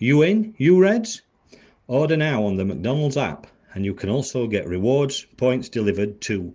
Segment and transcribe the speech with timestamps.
[0.00, 1.20] you in, you Reds?
[1.86, 6.54] Order now on the McDonald's app, and you can also get rewards points delivered too.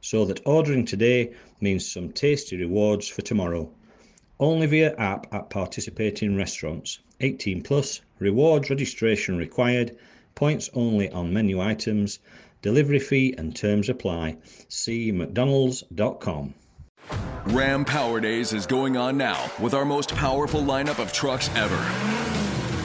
[0.00, 3.70] So that ordering today means some tasty rewards for tomorrow.
[4.40, 7.00] Only via app at participating restaurants.
[7.20, 9.94] 18 plus, rewards registration required,
[10.34, 12.20] points only on menu items,
[12.62, 14.38] delivery fee and terms apply.
[14.68, 16.54] See mcdonalds.com.
[17.48, 22.37] Ram Power Days is going on now with our most powerful lineup of trucks ever.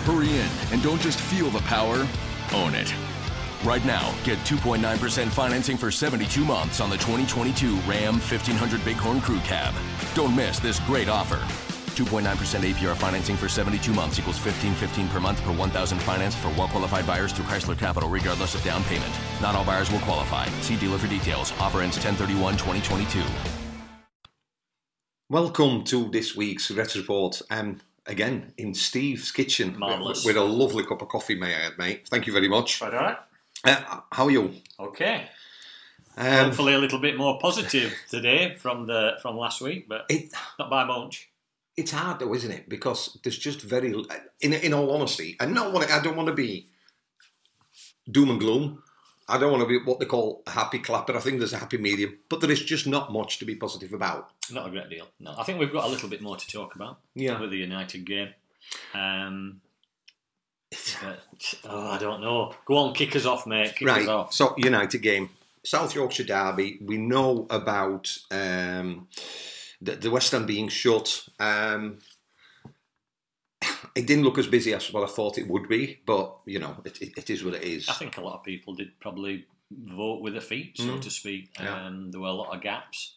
[0.04, 2.06] Hurry in and don't just feel the power,
[2.54, 2.94] own it.
[3.64, 9.40] Right now, get 2.9% financing for 72 months on the 2022 Ram 1500 Bighorn Crew
[9.40, 9.74] Cab.
[10.14, 11.38] Don't miss this great offer.
[11.96, 17.08] 2.9% APR financing for 72 months equals 1515 per month per 1000 financed for well-qualified
[17.08, 19.14] buyers through Chrysler Capital regardless of down payment.
[19.42, 20.48] Not all buyers will qualify.
[20.60, 21.54] See dealer for details.
[21.62, 23.24] Offer ends 1031-2022.
[25.30, 27.42] Welcome to this week's Red Report.
[27.50, 30.26] Um, again, in Steve's kitchen Marvellous.
[30.26, 32.08] with a lovely cup of coffee, may I add, mate.
[32.08, 32.80] Thank you very much.
[32.80, 33.18] Quite all right.
[33.64, 34.54] Uh, how are you?
[34.80, 35.28] Okay.
[36.18, 40.32] Um, Hopefully a little bit more positive today from the from last week, but it,
[40.60, 41.30] not by much.
[41.76, 42.70] it's hard though, isn't it?
[42.70, 43.94] Because there's just very,
[44.42, 46.70] in, in all honesty, and not want I don't want to be
[48.10, 48.84] doom and gloom.
[49.28, 51.16] I don't want to be what they call a happy clapper.
[51.16, 53.94] I think there's a happy medium, but there is just not much to be positive
[53.94, 54.30] about.
[54.52, 55.08] Not a great deal.
[55.20, 57.00] No, I think we've got a little bit more to talk about.
[57.16, 57.40] Yeah.
[57.40, 58.30] With the United game.
[58.94, 59.62] Um,
[61.02, 61.20] but,
[61.66, 62.54] oh, I don't know.
[62.66, 63.76] Go on, kick us off, mate.
[63.76, 64.08] Kick us Right.
[64.08, 64.34] off.
[64.34, 65.30] So United game,
[65.64, 66.80] South Yorkshire derby.
[66.82, 69.08] We know about um,
[69.82, 71.28] the, the West End being shut.
[71.40, 72.00] Um,
[73.96, 76.76] it didn't look as busy as what I thought it would be, but you know,
[76.86, 77.90] it, it, it is what it is.
[77.90, 81.02] I think a lot of people did probably vote with their feet, so Mm.
[81.02, 81.50] to speak.
[81.60, 81.86] Yeah.
[81.88, 83.16] Um, there were a lot of gaps.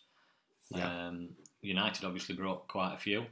[0.70, 1.08] Yeah.
[1.08, 1.30] Um,
[1.62, 3.26] United obviously brought quite a few.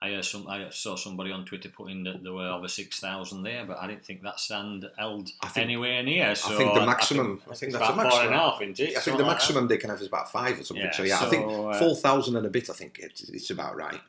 [0.00, 3.78] I, some, I saw somebody on Twitter putting that there were over 6,000 there, but
[3.78, 6.34] I didn't think that stand held think- anywhere near.
[6.34, 7.40] So I think the maximum.
[7.48, 8.10] I think, it's that's the about maximum.
[8.10, 8.96] four and a half, isn't it?
[8.96, 9.26] I think the like that.
[9.26, 10.86] maximum they can have is about five or something.
[10.86, 12.68] Yeah, so yeah, I think uh, four thousand and a bit.
[12.68, 14.00] I think it's, it's about right.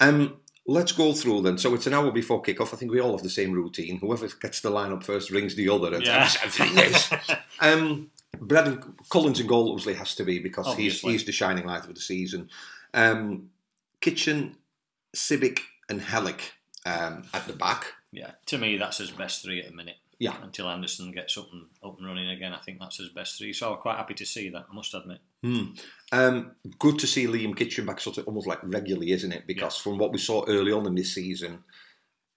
[0.00, 1.58] Um, let's go through then.
[1.58, 2.72] So it's an hour before kickoff.
[2.74, 3.98] I think we all have the same routine.
[3.98, 5.94] Whoever gets the line up first rings the other.
[5.94, 6.30] And Yeah.
[6.58, 7.12] yes.
[7.60, 8.78] um, Brad
[9.08, 12.00] Collins and goal obviously has to be because he's he's the shining light of the
[12.00, 12.50] season.
[12.94, 13.50] Um,
[14.00, 14.56] Kitching,
[15.16, 16.52] Sibbick, and Helik
[16.86, 17.94] um, at the back.
[18.12, 19.96] Yeah, to me, that's his best three at the minute.
[20.18, 20.34] Yeah.
[20.42, 23.52] Until Andersen gets up and up and running again, I think that's his best three.
[23.52, 24.66] So I'm quite happy to see that.
[24.70, 25.18] I must admit.
[25.42, 25.66] Hmm.
[26.10, 29.46] Um, good to see Liam Kitching back, sort of almost like regularly, isn't it?
[29.46, 31.62] Because from what we saw early on in this season,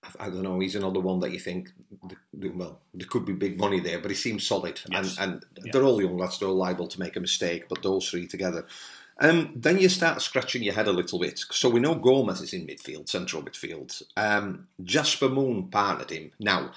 [0.03, 1.71] I, I don't know, he's another one that you think,
[2.07, 5.17] th- th- well, there could be big money there, but he seems solid, Yes.
[5.17, 5.71] and and Yeah.
[5.73, 8.67] they're all young lads, they're all liable to make a mistake, but those three together.
[9.19, 11.39] Um, then you start scratching your head a little bit.
[11.51, 14.01] So we know Gomes is in midfield, central midfield.
[14.17, 16.31] Um, Jasper Moon partnered him.
[16.39, 16.71] Now,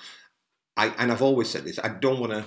[0.77, 1.79] I and I've always said this.
[1.79, 2.45] I don't want to.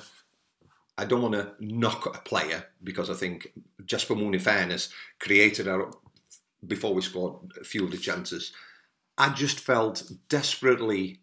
[0.97, 3.51] I don't want to knock a player because I think
[3.85, 4.89] Jasper Moon, in fairness,
[5.19, 5.91] created our
[6.65, 8.51] before we scored a few of the chances.
[9.17, 11.19] I just felt desperately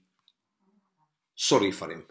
[1.34, 2.04] sorry for him.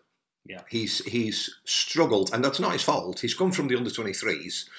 [0.46, 0.62] Yeah.
[0.70, 3.20] He's he's struggled, and that's not his fault.
[3.22, 4.70] He's come from the under twenty threes,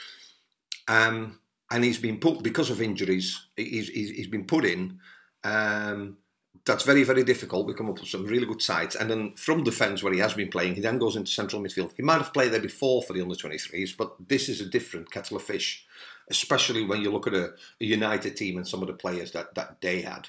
[0.88, 1.40] um,
[1.70, 3.46] and he's been put because of injuries.
[3.56, 4.98] He's he's, he's been put in.
[5.42, 6.18] Um,
[6.66, 7.66] that's very very difficult.
[7.66, 10.34] We come up with some really good sides, and then from defence where he has
[10.34, 11.92] been playing, he then goes into central midfield.
[11.96, 14.68] He might have played there before for the under twenty threes, but this is a
[14.68, 15.86] different kettle of fish,
[16.30, 19.54] especially when you look at a, a United team and some of the players that
[19.54, 20.28] that they had.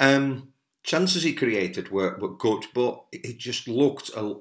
[0.00, 0.52] Um,
[0.82, 4.36] chances he created were, were good, but it just looked a,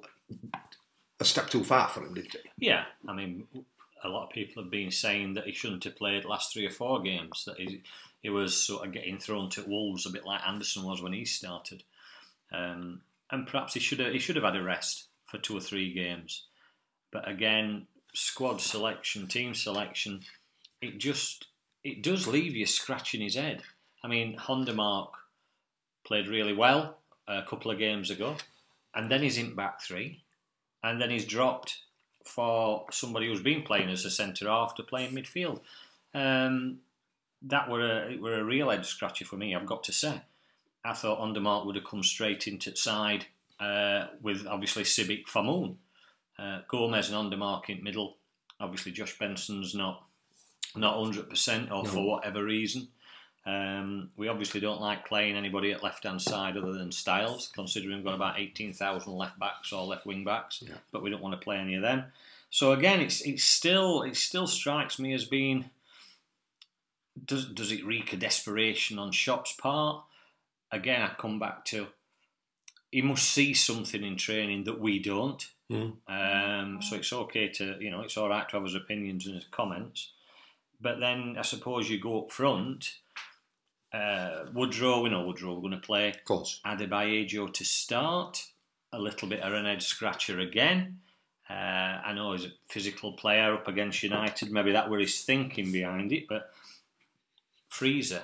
[1.19, 2.67] a step too far for him, didn't he?
[2.67, 3.47] Yeah, I mean,
[4.03, 6.65] a lot of people have been saying that he shouldn't have played the last three
[6.65, 7.45] or four games.
[7.45, 7.59] That
[8.23, 11.25] he was sort of getting thrown to wolves a bit like Andersen was when he
[11.25, 11.83] started,
[12.51, 15.59] um, and perhaps he should have he should have had a rest for two or
[15.59, 16.45] three games.
[17.11, 17.85] But again,
[18.15, 20.21] squad selection, team selection,
[20.81, 21.47] it just
[21.83, 23.61] it does leave you scratching his head.
[24.03, 25.11] I mean, Hondermarck
[26.05, 26.97] played really well
[27.27, 28.37] a couple of games ago,
[28.95, 30.21] and then he's in back three,
[30.81, 31.79] and then he's dropped
[32.23, 35.59] for somebody who's been playing as a centre half to play in midfield.
[36.13, 36.79] Um,
[37.43, 39.55] that were a it were a real head scratcher for me.
[39.55, 40.21] I've got to say,
[40.83, 43.25] I thought Hondermarck would have come straight into side
[43.59, 45.77] uh, with obviously Sibbick Famoon,
[46.39, 48.17] uh, Gomes and Hondermarck in middle.
[48.59, 50.03] Obviously, Josh Benson's not
[50.75, 51.89] not hundred percent, or No.
[51.89, 52.87] for whatever reason.
[53.45, 57.97] Um, we obviously don't like playing anybody at left hand side other than Styles, considering
[57.97, 61.33] we've got about eighteen thousand left backs or left wing backs, but we don't want
[61.39, 62.05] to play any of them.
[62.49, 65.69] So again, it's it's still it still strikes me as being
[67.25, 70.03] does does it reek of desperation on Schopp's part?
[70.71, 71.87] Again, I come back to
[72.91, 75.43] he must see something in training that we don't.
[75.71, 75.93] Mm.
[76.07, 79.35] Um, so it's okay to you know it's all right to have his opinions and
[79.35, 80.11] his comments,
[80.79, 82.95] but then I suppose you go up front.
[83.91, 86.09] Uh, Woodrow, we know Woodrow, going to play.
[86.09, 86.59] Of course.
[86.65, 88.47] Adebayo to start.
[88.91, 90.99] A little bit of an head scratcher again.
[91.49, 94.51] Uh, I know he's a physical player up against United.
[94.51, 96.27] Maybe that were his thinking behind it.
[96.27, 96.51] But
[97.73, 98.21] Frieser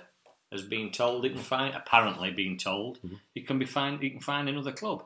[0.51, 1.73] has been told he can find.
[1.75, 2.99] Apparently, been told
[3.33, 4.01] he can be find.
[4.01, 5.03] He can find another club.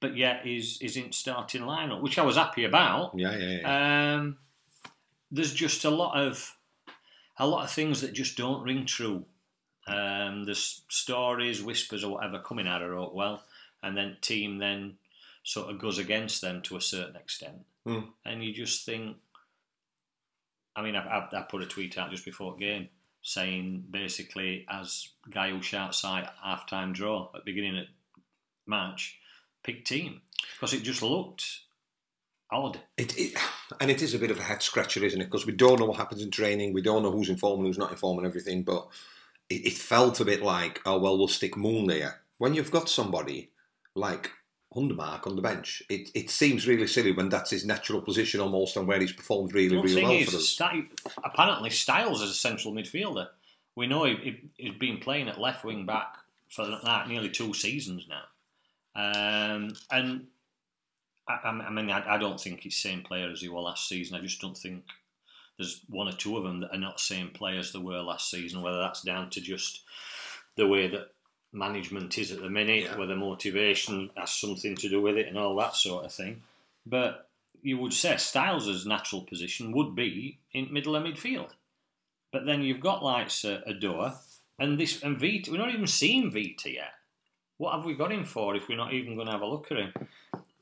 [0.00, 3.12] But yet, he's he's in starting lineup, which I was happy about.
[3.16, 4.14] Yeah, yeah, yeah.
[4.16, 4.36] Um,
[5.30, 6.56] there's just a lot of
[7.38, 9.24] a lot of things that just don't ring true.
[9.86, 13.40] Um, there's stories, whispers, or whatever coming out of Oakwell,
[13.82, 14.96] and then team then
[15.44, 18.08] sort of goes against them to a certain extent, Mm.
[18.24, 19.16] and you just think.
[20.76, 22.88] I mean, I, I, I put a tweet out just before the game
[23.24, 27.86] saying basically, as who shouts out half time draw at the beginning of
[28.66, 29.18] match,
[29.64, 30.20] pick team
[30.54, 31.60] because it just looked
[32.52, 32.78] odd.
[32.98, 33.36] It, it,
[33.80, 35.24] and it is a bit of a head scratcher, isn't it?
[35.24, 36.74] Because we don't know what happens in training.
[36.74, 38.62] We don't know who's in form and who's not in form and everything.
[38.62, 38.86] But
[39.48, 42.20] it, it felt a bit like, oh, well, we'll stick Moon there.
[42.36, 43.50] When you've got somebody
[43.94, 44.30] like
[44.74, 48.76] Hondermarck on the bench, it, it seems really silly when that's his natural position almost
[48.76, 50.48] and where he's performed really, One really well is, for us.
[50.48, 50.88] Sty-
[51.22, 53.28] apparently Styles is a central midfielder.
[53.76, 56.16] We know he, he, he's been playing at left wing back
[56.48, 58.22] for like nearly two seasons now,
[58.94, 60.26] um, and
[61.28, 63.88] I, I mean I, I don't think he's the same player as he was last
[63.88, 64.16] season.
[64.16, 64.84] I just don't think
[65.58, 68.30] there's one or two of them that are not the same players they were last
[68.30, 68.62] season.
[68.62, 69.82] Whether that's down to just
[70.56, 71.08] the way that
[71.54, 75.56] management is at the minute, whether motivation has something to do with it, and all
[75.56, 76.42] that sort of thing.
[76.84, 77.28] But
[77.62, 81.50] you would say Styles' natural position would be in middle and midfield.
[82.32, 84.14] But then you've got like uh, Adore
[84.58, 85.50] and this and Vita.
[85.50, 86.92] We're not even seeing Vita yet.
[87.56, 89.70] What have we got him for if we're not even going to have a look
[89.70, 89.92] at him?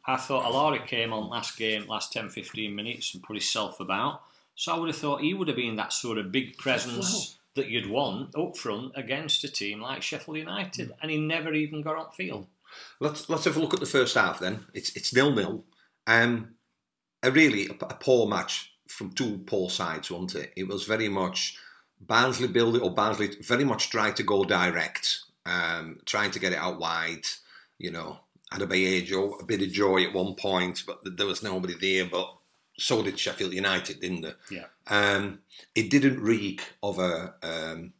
[0.05, 4.23] I thought Oulare came on last game, last 10 15 minutes, and put himself about.
[4.55, 7.69] So I would have thought he would have been that sort of big presence that
[7.69, 10.93] you'd want up front against a team like Sheffield United.
[11.01, 12.47] And he never even got on field.
[13.01, 14.67] Let's let's have a look at the first half then.
[14.73, 15.65] It's it's nil nil.
[16.07, 16.55] Um,
[17.23, 20.53] a really a, a poor match from two poor sides, wasn't it?
[20.57, 21.59] It was very much
[22.01, 26.53] Barnsley build it or Barnsley very much tried to go direct, um, trying to get
[26.53, 27.27] it out wide.
[27.79, 28.21] You know,
[28.53, 32.09] Adebayo, a bit of joy at one point, but there was nobody there.
[32.11, 32.33] But
[32.79, 34.33] so did Sheffield United, didn't they?
[34.51, 34.67] Yeah.
[34.87, 35.41] Um,
[35.75, 37.93] it didn't reek of a, um,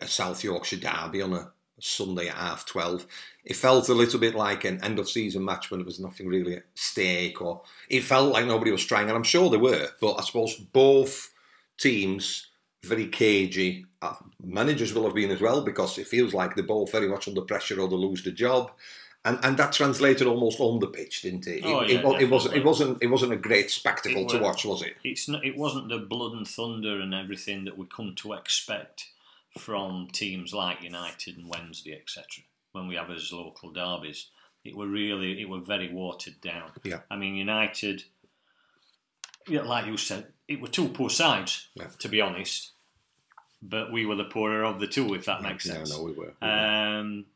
[0.00, 1.50] a, South Yorkshire derby on a
[1.80, 3.06] Sunday at half twelve.
[3.44, 6.28] It felt a little bit like an end of season match when there was nothing
[6.28, 9.88] really at stake, or it felt like nobody was trying, and I'm sure they were.
[10.00, 11.32] But I suppose both
[11.78, 12.50] teams
[12.82, 13.86] very cagey.
[14.02, 17.28] Uh, managers will have been as well because it feels like they're both very much
[17.28, 18.70] under pressure or they lose the job.
[19.22, 21.62] And, and that translated almost on the pitch, didn't it?
[21.62, 22.56] Oh, it, yeah, it, wa- it wasn't.
[22.56, 23.02] It wasn't.
[23.02, 24.96] It wasn't a great spectacle to watch, was it?
[25.04, 25.44] It's not.
[25.44, 29.08] It wasn't the blood and thunder and everything that we come to expect
[29.58, 32.24] from teams like United and Wednesday, etc.
[32.72, 34.28] When we have as local derbies,
[34.64, 36.70] it were really it were very watered down.
[36.82, 37.00] Yeah.
[37.10, 38.04] I mean, United,
[39.48, 41.88] yeah, like you said, it were two poor sides, Yeah.
[41.98, 42.70] to be honest.
[43.62, 45.90] But we were the poorer of the two, if that makes Yeah, sense.
[45.90, 46.32] no, we were.
[46.40, 46.48] we were.
[46.48, 47.26] Um,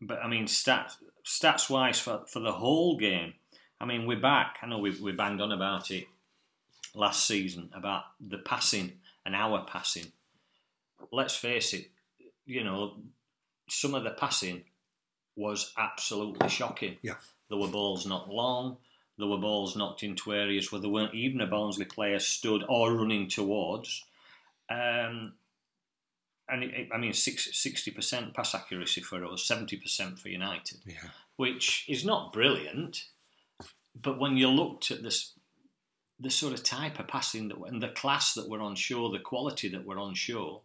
[0.00, 3.34] but I mean, stats stats wise for, for the whole game,
[3.80, 4.58] I mean, we're back.
[4.62, 6.06] I know we we banged on about it
[6.94, 8.92] last season about the passing
[9.24, 10.12] and our passing.
[11.10, 11.90] Let's face it,
[12.46, 12.96] you know,
[13.68, 14.64] some of the passing
[15.36, 16.96] was absolutely shocking.
[17.02, 17.16] Yeah.
[17.48, 18.76] There were balls not long.
[19.18, 22.94] There were balls knocked into areas where there weren't even a Barnsley player stood or
[22.94, 24.04] running towards.
[24.70, 25.34] Um,
[26.52, 30.78] and it, it- I mean, sixty percent pass accuracy for us, seventy percent for United,
[30.86, 31.08] Yeah.
[31.36, 33.04] which is not brilliant.
[34.00, 35.32] But when you looked at this,
[36.20, 39.18] the sort of type of passing that and the class that were on show, the
[39.18, 40.62] quality that were on show,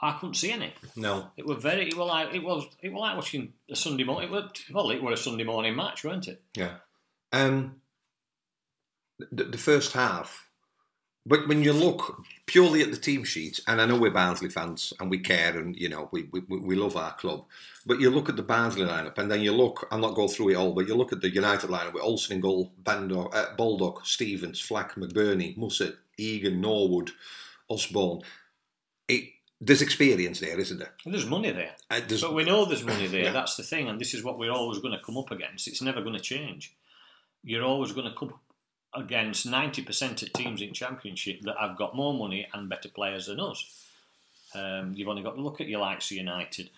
[0.00, 0.72] I couldn't see any.
[0.94, 1.30] No.
[1.36, 1.88] It was very.
[1.88, 2.66] It like it was.
[2.82, 4.28] It was like watching a Sunday morning.
[4.28, 6.42] It was, well, it were a Sunday morning match, weren't it?
[6.54, 6.76] Yeah.
[7.32, 7.76] Um,
[9.32, 10.45] the, the first half,
[11.26, 14.92] but when you look purely at the team sheet, and I know we're Barnsley fans
[15.00, 17.44] and we care and you know we, we, we love our club,
[17.84, 20.50] but you look at the Barnsley lineup and then you look, I'm not going through
[20.50, 23.54] it all, but you look at the United lineup with Olsen in goal, Bandor, uh,
[23.56, 27.10] Baldock, Stevens, Fleck, McBurnie, Mussett, Egan, Norwood,
[27.68, 28.22] Osborn.
[29.08, 29.24] It,
[29.60, 30.92] there's experience there, isn't there?
[31.04, 31.74] There's money there.
[31.90, 33.24] Uh, there's- But we know there's money there.
[33.24, 33.32] Yeah.
[33.32, 35.66] That's the thing, and this is what we're always going to come up against.
[35.66, 36.74] It's never going to change.
[37.42, 38.40] You're always going to come up
[38.96, 43.38] against 90% of teams in Championship that have got more money and better players than
[43.38, 43.86] us.
[44.54, 46.70] Um, you've only got to look at your likes of United.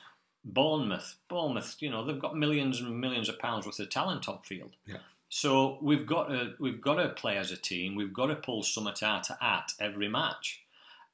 [0.44, 4.38] Bournemouth, Bournemouth, you know, they've got millions and millions of pounds worth of talent on
[4.42, 4.72] field.
[4.87, 4.98] Yeah.
[5.28, 7.94] So we've got to we've got to play as a team.
[7.94, 10.62] We've got to pull something out at every match.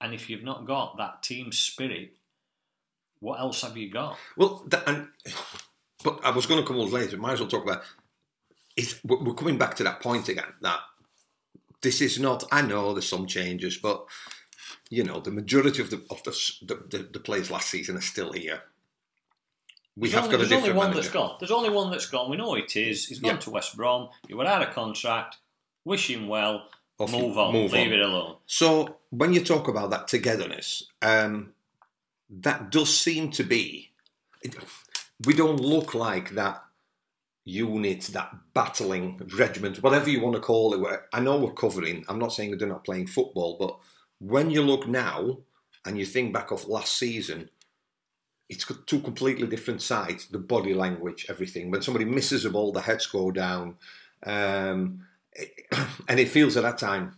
[0.00, 2.12] And if you've not got that team spirit,
[3.20, 4.16] what else have you got?
[4.37, 5.08] Well, that, and
[6.04, 7.16] but I was going to come on later.
[7.16, 7.82] Might as well talk about.
[8.76, 10.44] It, we're we're coming back to that point again.
[10.62, 10.80] That
[11.85, 12.43] this is not.
[12.50, 14.05] I know there's some changes, but
[14.91, 18.00] you know the majority of the of the the, the, the players last season are
[18.00, 18.62] still here.
[19.97, 21.03] We There's have only, got a there's only one manager.
[21.03, 21.37] that's gone.
[21.38, 22.29] There's only one that's gone.
[22.29, 23.07] We know it is.
[23.07, 23.41] He's gone Yeah.
[23.41, 24.09] to West Brom.
[24.29, 25.37] You were out of contract.
[25.85, 26.69] Wish him well.
[26.99, 27.53] Off move on.
[27.53, 27.93] move leave on.
[27.93, 28.37] it alone.
[28.47, 31.53] So when you talk about that togetherness, um,
[32.29, 33.93] that does seem to be.
[34.43, 34.57] It,
[35.26, 36.62] we don't look like that
[37.44, 41.00] unit, that battling regiment, whatever you want to call it.
[41.12, 42.04] I know we're covering.
[42.08, 43.78] I'm not saying they're not playing football, but
[44.18, 45.38] when you look now
[45.84, 47.50] and you think back of last season,
[48.48, 50.26] it's got two completely different sides.
[50.28, 51.70] The body language, everything.
[51.70, 53.76] When somebody misses a ball, the heads go down,
[54.24, 55.06] um,
[56.08, 57.16] and it feels at that time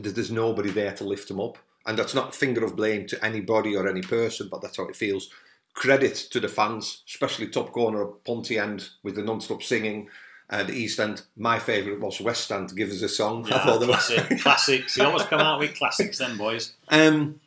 [0.00, 1.58] that there's nobody there to lift them up.
[1.86, 4.96] And that's not finger of blame to anybody or any person, but that's how it
[4.96, 5.30] feels.
[5.78, 10.08] Credit to the fans, especially top corner of Ponty End with the non-stop singing.
[10.50, 12.74] Uh, the East End, my favourite was West End.
[12.74, 13.46] Give us a song.
[13.46, 14.96] I Yeah, thought they were- classic, classics.
[14.96, 16.72] You always come out with classics, then boys.
[16.88, 17.40] Um,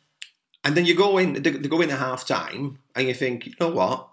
[0.64, 3.44] and then you go in, they, they go in at half time, and you think,
[3.46, 4.08] you know what?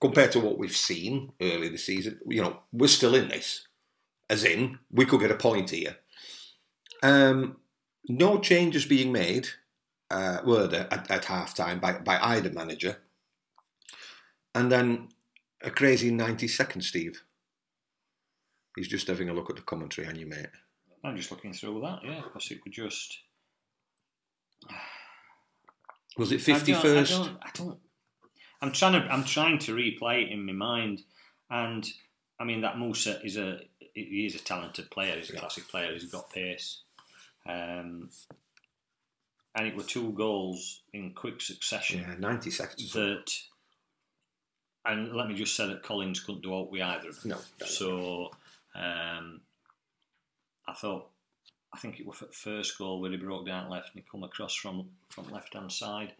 [0.00, 3.66] Compared to what we've seen early this season, you know, we're still in this.
[4.30, 5.96] As in, we could get a point here.
[7.02, 7.56] Um,
[8.08, 9.48] no changes being made,
[10.12, 12.98] uh, were there at, at half time by, by either manager.
[14.54, 15.08] And then
[15.62, 17.22] a crazy 90 seconds, Steve.
[18.76, 20.46] He's just having a look at the commentary on you, mate.
[21.04, 23.18] I'm just looking through that, yeah, because it could just.
[26.16, 27.78] Was it I 50 don't- I don't, I don't.
[28.60, 28.98] I'm trying to.
[29.12, 31.02] I'm trying to replay it in my mind,
[31.50, 31.84] and
[32.38, 33.58] I mean that Musa is a.
[33.94, 35.16] He is a talented player.
[35.16, 35.92] He's a classic player.
[35.92, 36.82] He's got pace,
[37.48, 38.10] um,
[39.56, 42.00] and it were two goals in quick succession.
[42.00, 42.92] Yeah, 90 seconds.
[42.92, 43.32] that,
[44.84, 47.30] and let me just say that Collins couldn't do out with either of them.
[47.60, 47.66] No.
[47.66, 48.30] So,
[48.74, 49.40] um,
[50.66, 51.08] I thought,
[51.74, 54.24] I think it was at first goal where he broke down left and he come
[54.24, 56.12] across from from left hand side.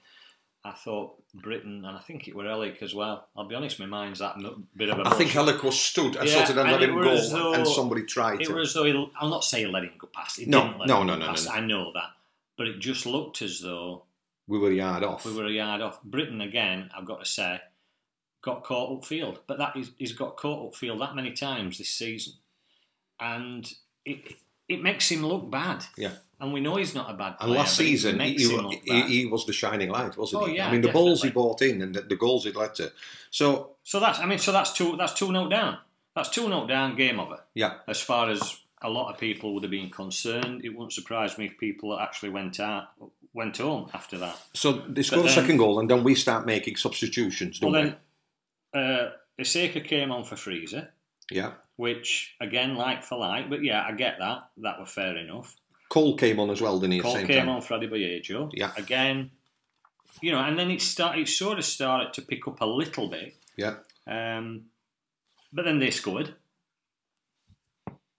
[0.64, 3.26] I thought Brittain, and I think it were Helik as well.
[3.36, 4.36] I'll be honest, my mind's that
[4.76, 5.08] bit of a.
[5.08, 5.36] I think mush.
[5.36, 8.48] Alec was stood and Yeah, sort of let him go, though- and somebody tried It
[8.48, 10.38] was though he, I'll not say he let him go past.
[10.38, 11.50] He No, no, no, no, no, no.
[11.50, 12.10] I know that,
[12.56, 14.04] but it just looked as though
[14.46, 15.26] we were a yard off.
[15.26, 15.98] we were a yard off.
[16.04, 17.60] Brittain again, I've got to say,
[18.42, 22.34] got caught upfield, but that is he's got caught upfield that many times this season,
[23.20, 23.72] and
[24.04, 24.34] it
[24.68, 25.84] it makes him look bad.
[25.96, 26.12] Yeah.
[26.40, 27.50] And we know he's not a bad player.
[27.50, 30.56] And last season, he, he, he, he was the shining light, wasn't Oh, he?
[30.56, 31.40] yeah, I mean, the balls he definitely.
[31.42, 32.90] brought in and the, the goals he led to.
[33.30, 35.78] So, So that's I mean, so that's two that's two note down.
[36.16, 36.96] That's two note down.
[36.96, 37.38] Game over.
[37.54, 41.38] yeah, As far as a lot of people would have been concerned, it wouldn't surprise
[41.38, 42.88] me if people actually went out
[43.34, 44.36] went home after that.
[44.52, 47.96] so they score the second goal, and then we start making substitutions, don't Well, then
[48.74, 49.10] uh,
[49.40, 50.88] Iseka came on for Frieser.
[51.30, 51.52] Yeah.
[51.76, 54.50] which again, like for like, but yeah, I get that.
[54.58, 55.56] That were fair enough.
[55.88, 57.00] Cole came on as well, didn't he?
[57.00, 57.56] Cole same came time?
[57.56, 58.50] on for Adebayo.
[58.54, 58.72] Yeah.
[58.76, 59.30] Again,
[60.20, 63.08] you know, and then it start, it sort of started to pick up a little
[63.08, 63.34] bit.
[63.56, 63.76] Yeah.
[64.06, 64.66] Um,
[65.52, 66.34] but then they scored,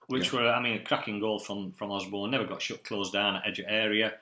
[0.08, 2.32] which were, I mean, a cracking goal from from Osborn.
[2.32, 4.14] Never got shut closed down at edge of area.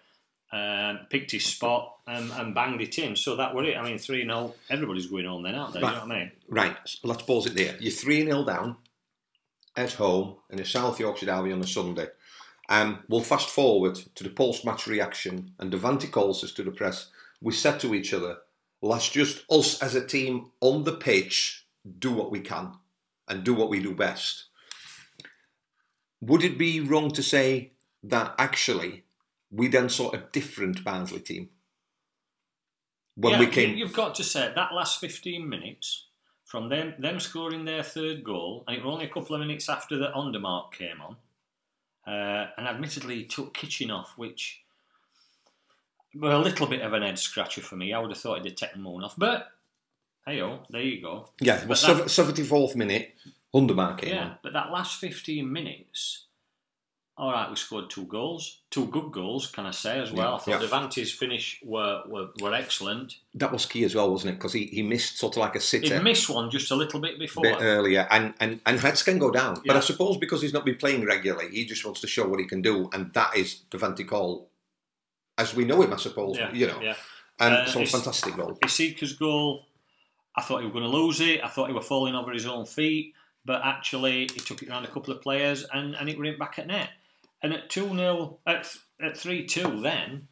[0.53, 3.15] Um, picked his spot and, and banged it in.
[3.15, 3.77] So that were it.
[3.77, 5.79] I mean, 3 0, everybody's going on then, aren't they?
[5.79, 5.93] You Right.
[5.95, 6.31] know what I mean?
[6.49, 7.77] Right, let's pause it there.
[7.79, 8.75] You're 3 0 down,
[9.75, 12.07] at home in a South Yorkshire derby on a Sunday.
[12.69, 17.07] Um, we'll fast forward to the post-match reaction, and Devante calls us to the press.
[17.41, 18.39] We said to each other,
[18.81, 21.65] "Let's just us as a team on the pitch
[21.99, 22.73] do what we can
[23.27, 24.45] and do what we do best."
[26.21, 27.71] Would it be wrong to say
[28.03, 29.03] that actually
[29.51, 31.49] we then saw a different Barnsley team
[33.15, 33.77] when yeah, we came?
[33.77, 36.05] You've got to say that last 15 minutes
[36.45, 39.69] from them them scoring their third goal, and it was only a couple of minutes
[39.69, 41.15] after that undermark came on.
[42.05, 44.61] Uh, and admittedly, he took Kitching off, which
[46.15, 47.93] well, a little bit of an head scratcher for me.
[47.93, 49.49] I would have thought he'd have taken Moon off, but
[50.25, 51.29] hey, oh, there you go.
[51.39, 53.13] Yeah, well, seventy fourth minute,
[53.53, 54.37] Hondermarck came yeah, on.
[54.43, 56.25] but that last 15 minutes,
[57.21, 60.29] all right, we scored two goals, two good goals, can I say as well?
[60.29, 60.67] Yeah, I thought yeah.
[60.67, 63.17] Devante's finish were, were, were excellent.
[63.35, 64.37] That was key as well, wasn't it?
[64.39, 65.97] Because he, he missed sort of like a sitter.
[65.97, 67.43] He missed one just a little bit before.
[67.43, 69.61] bit earlier, and and and heads can go down.
[69.63, 72.39] But I suppose because he's not been playing regularly, he just wants to show what
[72.39, 74.49] he can do, and that is Devante Cole,
[75.37, 76.39] as we know him, I suppose.
[76.39, 76.95] Yeah, you know, yeah.
[77.39, 78.57] and Uh, so fantastic goal.
[78.63, 79.67] Iseka's goal,
[80.35, 81.43] I thought he was going to lose it.
[81.43, 83.13] I thought he was falling over his own feet,
[83.45, 86.57] but actually he took it around a couple of players and, and it went back
[86.57, 86.89] at net.
[87.43, 90.27] And at 2 0, at, at 3 2, then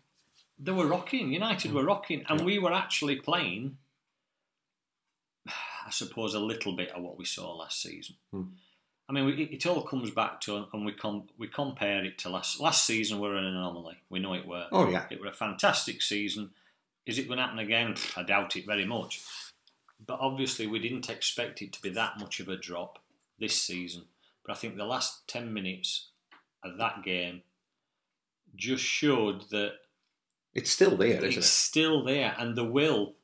[0.60, 1.32] they were rocking.
[1.32, 3.78] United were rocking, and we were actually playing,
[5.48, 8.16] I suppose, a little bit of what we saw last season.
[8.32, 8.44] Hmm.
[9.08, 12.20] I mean, we, it, it all comes back to, and we com- we compare it
[12.20, 13.20] to last last season.
[13.20, 13.98] We're an anomaly.
[14.10, 14.68] We know it were.
[14.72, 15.06] Oh, yeah.
[15.10, 16.51] it were a fantastic season.
[17.08, 17.96] Is it going to happen again?
[18.16, 19.22] I doubt it very much.
[20.06, 23.00] But obviously, we didn't expect it to be that much of a drop
[23.39, 24.04] this season.
[24.46, 26.09] But I think the last ten minutes
[26.63, 27.42] of that game
[28.56, 29.74] just showed that
[30.54, 31.46] It's still there, it's isn't it?
[31.46, 33.16] still there, and they will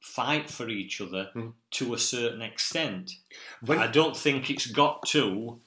[0.00, 1.50] fight for each other Hmm.
[1.72, 3.12] to a certain extent.
[3.60, 5.60] When- I don't think it's got to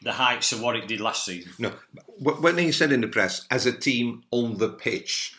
[0.00, 1.52] the heights of what it did last season.
[1.58, 1.72] No,
[2.18, 5.34] when he said in the press, as a team on the pitch,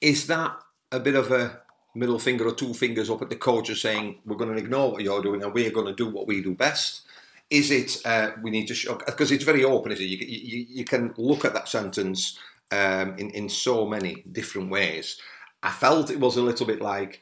[0.00, 0.56] is that
[0.92, 1.62] a bit of a
[1.96, 5.02] middle finger or two fingers up at the coaches saying we're going to ignore what
[5.02, 7.02] you're doing and we're going to do what we do best?
[7.50, 10.04] Is it uh, we need to show because it's very open, is it?
[10.04, 12.38] You, you, you can look at that sentence
[12.70, 15.20] um, in in so many different ways.
[15.62, 17.20] I felt it was a little bit like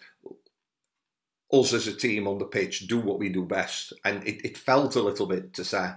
[1.52, 4.58] us as a team on the pitch do what we do best, and it, it
[4.58, 5.92] felt a little bit to say,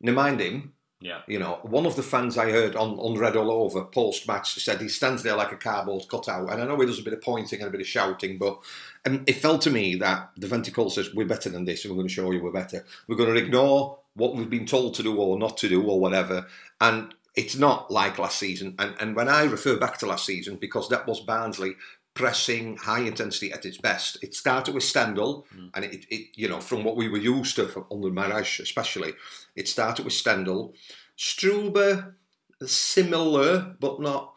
[0.00, 0.72] never mind him.
[1.00, 1.20] Yeah.
[1.26, 4.54] You know, one of the fans I heard on, on Red All Over post match
[4.54, 6.50] said he stands there like a cardboard cutout.
[6.50, 8.60] And I know he does a bit of pointing and a bit of shouting, but
[9.06, 11.98] um, it felt to me that the Venticle says, We're better than this and we're
[11.98, 12.84] going to show you we're better.
[13.06, 16.00] We're going to ignore what we've been told to do or not to do or
[16.00, 16.46] whatever.
[16.80, 18.76] And it's not like last season.
[18.78, 21.74] And, and when I refer back to last season, because that was Barnsley
[22.14, 24.16] pressing high intensity at its best.
[24.22, 27.66] It started with Stendel, and it, it, you know, from what we were used to
[27.66, 29.14] from under Maraj especially,
[29.56, 30.74] it started with Stendel.
[31.18, 32.14] Struber,
[32.64, 34.32] similar, but not.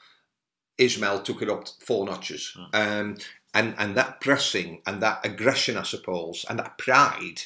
[0.80, 2.56] Ismaël took it up four notches.
[2.74, 3.18] Um,
[3.58, 7.42] and, and that pressing and that aggression, I suppose, and that pride,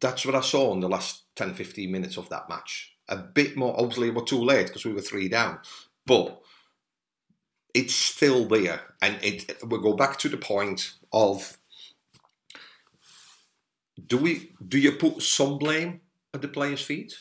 [0.00, 2.96] that's what I saw in the last 10, 15 minutes of that match.
[3.08, 5.60] A bit more, obviously, we're too late because we were three down.
[6.04, 6.42] But
[7.72, 8.80] it's still there.
[9.00, 11.56] And it we'll go back to the point of
[14.04, 16.00] do we do you put some blame
[16.34, 17.14] at the players' feet?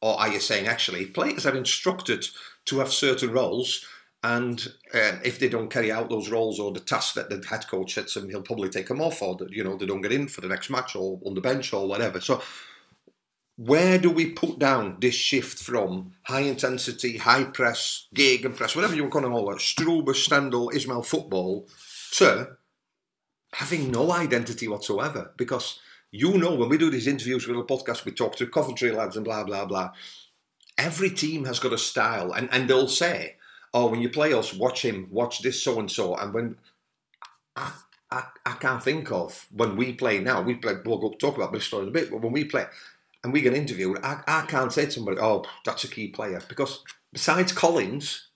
[0.00, 2.26] Or are you saying actually players are instructed
[2.64, 3.84] to have certain roles
[4.22, 7.66] and uh, if they don't carry out those roles or the tasks that the head
[7.68, 10.12] coach sets them, he'll probably take them off or that you know they don't get
[10.12, 12.20] in for the next match or on the bench or whatever.
[12.20, 12.42] So
[13.56, 18.76] where do we put down this shift from high intensity, high press, gig and press,
[18.76, 21.68] whatever you want to call it, Struber, Stendel, Ismaël football,
[22.12, 22.56] to
[23.54, 25.32] having no identity whatsoever?
[25.36, 28.90] Because you know, when we do these interviews with a podcast, we talk to Coventry
[28.90, 29.90] lads and blah, blah, blah.
[30.78, 33.36] Every team has got a style, and, and they'll say,
[33.74, 36.14] oh, when you play us, watch him, watch this so and so.
[36.16, 36.56] And when
[37.56, 37.72] I,
[38.10, 41.52] I, I can't think of when we play now, we play, we'll go talk about
[41.52, 42.64] Bristol in a bit, but when we play
[43.24, 46.40] and we get interviewed, I, I can't say to somebody, oh, that's a key player.
[46.48, 48.28] Because besides Collins,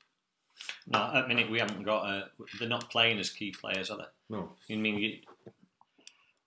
[0.87, 2.05] No, at the minute we haven't got.
[2.07, 4.05] A, they're not playing as key players, are they?
[4.31, 4.53] no.
[4.71, 5.19] I mean, you,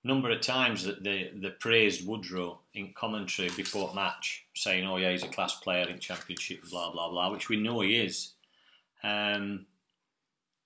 [0.04, 4.98] number of times that they, they praised Woodrow in commentary before a match, saying, "Oh
[4.98, 8.34] yeah, he's a class player in Championship," blah blah blah, which we know he is.
[9.06, 9.68] Um,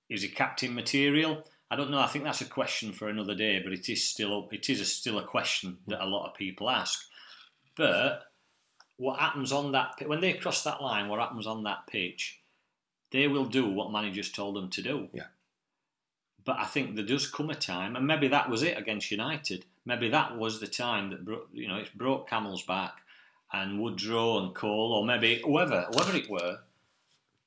[0.09, 1.43] is he captain material?
[1.69, 1.99] I don't know.
[1.99, 4.85] I think that's a question for another day, but it is still it is a,
[4.85, 7.05] still a question that a lot of people ask.
[7.75, 8.23] But
[8.97, 11.09] what happens on that when they cross that line?
[11.09, 12.41] What happens on that pitch?
[13.11, 15.09] They will do what managers told them to do.
[15.13, 15.27] Yeah.
[16.45, 19.65] But I think there does come a time, and maybe that was it against United.
[19.85, 22.93] Maybe that was the time that you know it's broke Camel's back,
[23.51, 26.59] and Woodrow and Cole, or maybe whoever, whoever it were,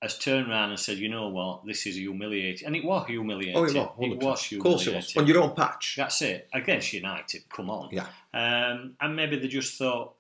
[0.03, 2.67] has turned around and said, you know what, this is humiliating.
[2.67, 3.57] And it was humiliating.
[3.57, 3.75] Oh, it was.
[3.77, 4.23] It 100%.
[4.23, 4.95] was Of course it humiliating.
[4.95, 5.17] was.
[5.17, 5.95] On your own patch.
[5.97, 6.49] That's it.
[6.53, 7.89] Against United, come on.
[7.93, 8.07] Yeah.
[8.35, 10.15] Um, and maybe they just thought,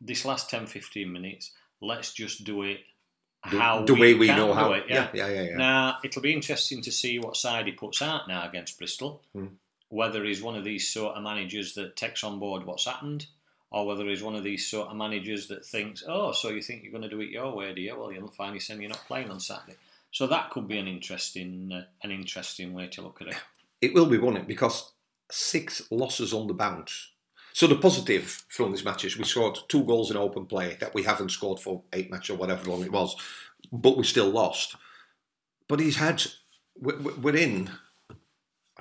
[0.00, 2.80] this last 10, 15 minutes, let's just do it
[3.50, 4.72] The- how the way we know do how.
[4.72, 4.84] it.
[4.88, 5.56] Yeah, yeah, yeah, yeah.
[5.56, 9.22] Now, it'll be interesting to see what side he puts out now against Bristol.
[9.34, 9.46] Hmm.
[9.88, 13.26] Whether he's one of these sort of managers that takes on board what's happened,
[13.72, 16.82] or whether he's one of these sort of managers that thinks, oh, so you think
[16.82, 17.98] you're going to do it your way, do you?
[17.98, 19.76] Well, you'll find yourself you're not playing on Saturday.
[20.10, 23.36] So that could be an interesting, uh, an interesting way to look at it.
[23.80, 24.46] It will be, won't it?
[24.46, 24.92] Because
[25.30, 27.08] six losses on the bounce.
[27.54, 30.94] So the positive from this match is we scored two goals in open play that
[30.94, 33.16] we haven't scored for eight matches or whatever long it was,
[33.72, 34.76] but we still lost.
[35.68, 36.22] But he's had
[36.78, 37.70] we- we- we're in.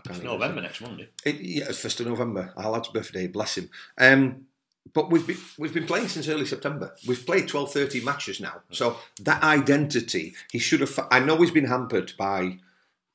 [0.10, 1.10] It's November next Monday.
[1.26, 2.54] It, yeah, it's first of November.
[2.58, 3.70] Our lad's birthday, bless him.
[3.98, 4.48] Um,
[4.94, 6.96] but we've been, we've been playing since early September.
[7.08, 8.62] We've played 12, 13 matches now.
[8.72, 11.00] So that identity, he should have.
[11.12, 12.58] I know he's been hampered by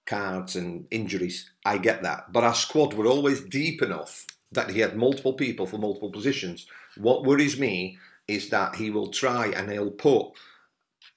[0.07, 1.50] cards and injuries.
[1.64, 2.33] I get that.
[2.33, 6.66] But our squad were always deep enough that he had multiple people for multiple positions.
[6.96, 7.98] What worries me
[8.29, 10.29] is that he will try and he'll put.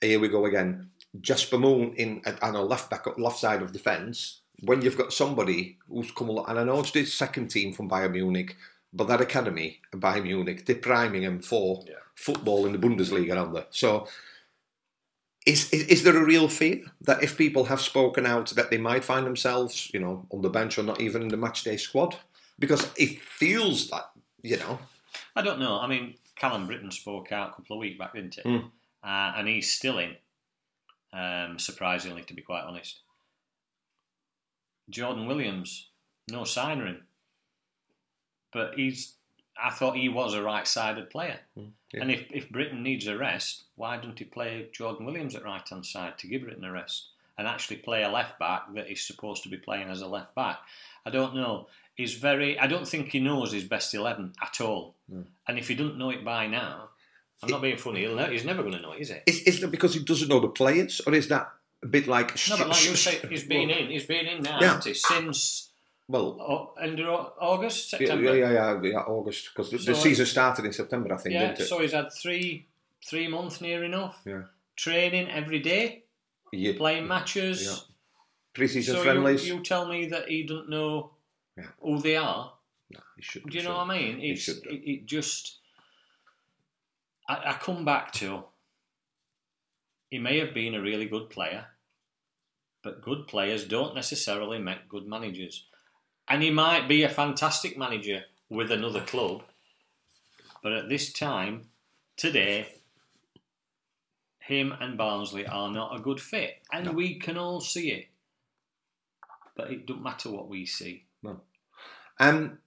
[0.01, 0.89] Here we go again.
[1.21, 4.41] Jasper Moon in at on a left back left side of defence.
[4.63, 7.89] When you've got somebody who's come along, and I know it's the second team from
[7.89, 8.57] Bayern Munich,
[8.93, 11.83] but that academy Bayern Munich, they're priming him for
[12.15, 13.65] football in the Bundesliga, aren't they?
[13.69, 14.07] So
[15.45, 18.77] is, is is there a real fear that if people have spoken out that they
[18.77, 22.17] might find themselves, you know, on the bench or not even in the matchday squad?
[22.57, 24.79] Because it feels that, you know,
[25.35, 25.79] I don't know.
[25.79, 28.41] I mean, Callum Brittain spoke out a couple of weeks back, didn't he?
[28.41, 28.65] Mm.
[29.01, 30.15] Uh, and he's still in,
[31.13, 32.99] um, surprisingly, to be quite honest.
[34.89, 35.89] Jordan Williams,
[36.29, 37.03] no sign of him.
[38.51, 39.13] But he's,
[39.61, 41.39] I thought he was a right sided player.
[41.57, 42.01] Mm, yeah.
[42.01, 45.67] And if, if Brittain needs a rest, why don't he play Jordan Williams at right
[45.67, 47.07] hand side to give Brittain a rest?
[47.37, 50.35] And actually play a left back that he's supposed to be playing as a left
[50.35, 50.59] back.
[51.05, 51.67] I don't know.
[51.95, 52.59] He's very.
[52.59, 54.95] I don't think he knows his best eleven at all.
[55.47, 56.89] And if he doesn't know it by now,
[57.41, 58.01] I'm not being funny.
[58.01, 59.15] He'll know, he's never going to know, it, is he?
[59.25, 61.49] is, is that because he doesn't know the players, or is that
[61.81, 62.35] a bit like?
[62.49, 63.89] No, but like you say, he's been in.
[63.89, 64.79] He's been in now, Yeah.
[64.79, 65.68] Since
[66.09, 68.35] Well, oh, end of August, September.
[68.35, 71.47] yeah, yeah, yeah, yeah, August because the, the season started in September, I think, Yeah,
[71.49, 71.65] didn't it?
[71.67, 72.65] so he's had three
[73.05, 74.19] three months near enough.
[74.25, 74.41] yeah,
[74.75, 76.03] Training every day,
[76.51, 76.73] yeah.
[76.77, 77.63] playing matches.
[77.63, 77.75] Yeah.
[78.55, 79.47] Pre-season So friendlies.
[79.47, 81.11] you, you tell me that he doesn't know
[81.55, 81.67] Yeah.
[81.79, 82.53] who they are.
[82.91, 83.43] No, he should.
[83.45, 84.19] Do you know what I mean?
[84.19, 85.59] He It's, should it, it just.
[87.27, 88.43] I, I come back to.
[90.09, 91.67] He may have been a really good player,
[92.83, 95.67] but good players don't necessarily make good managers.
[96.29, 99.43] And he might be a fantastic manager with another club,
[100.61, 101.69] but at this time,
[102.17, 102.67] today,
[104.39, 108.07] him and Barnsley are not a good fit, and we can all see it.
[109.55, 111.03] But it doesn't matter what we see.
[111.21, 111.41] No.
[112.19, 112.59] Um,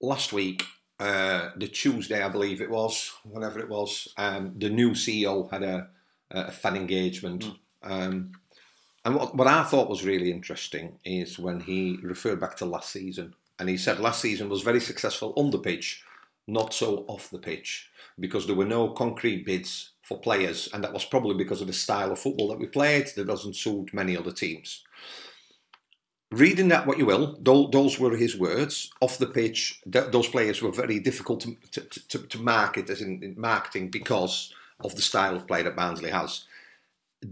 [0.00, 0.64] last week,
[0.98, 5.62] uh, the Tuesday, I believe it was, whenever it was, um, the new CEO had
[5.62, 5.88] a,
[6.30, 7.44] a fan engagement.
[7.82, 8.32] Um,
[9.06, 12.90] and what, what I thought was really interesting is when he referred back to last
[12.90, 13.34] season.
[13.58, 16.02] And he said last season was very successful on the pitch,
[16.48, 17.88] not so off the pitch,
[18.18, 20.68] because there were no concrete bids for players.
[20.74, 23.54] And that was probably because of the style of football that we played that doesn't
[23.54, 24.82] suit many other teams
[26.32, 28.90] reading that what you will, those were his words.
[29.00, 33.22] Off the pitch, those players were very difficult to, to, to, to market as in,
[33.22, 36.44] in marketing because of the style of play that Barnsley has.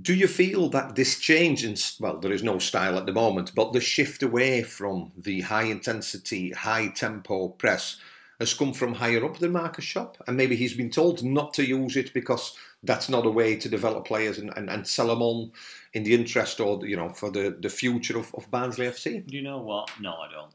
[0.02, 3.54] Do you feel that this change in, well, there is no style at the moment,
[3.54, 7.98] but the shift away from the high intensity, high tempo press
[8.40, 10.16] has come from higher up the Markus Schopp?
[10.26, 13.68] And maybe he's been told not to use it because that's not a way to
[13.68, 15.52] develop players and, and, and sell them on
[15.92, 19.26] in the interest or, you know, for the, the future of, of Barnsley FC?
[19.26, 19.90] Do you know what?
[20.00, 20.52] No, I don't.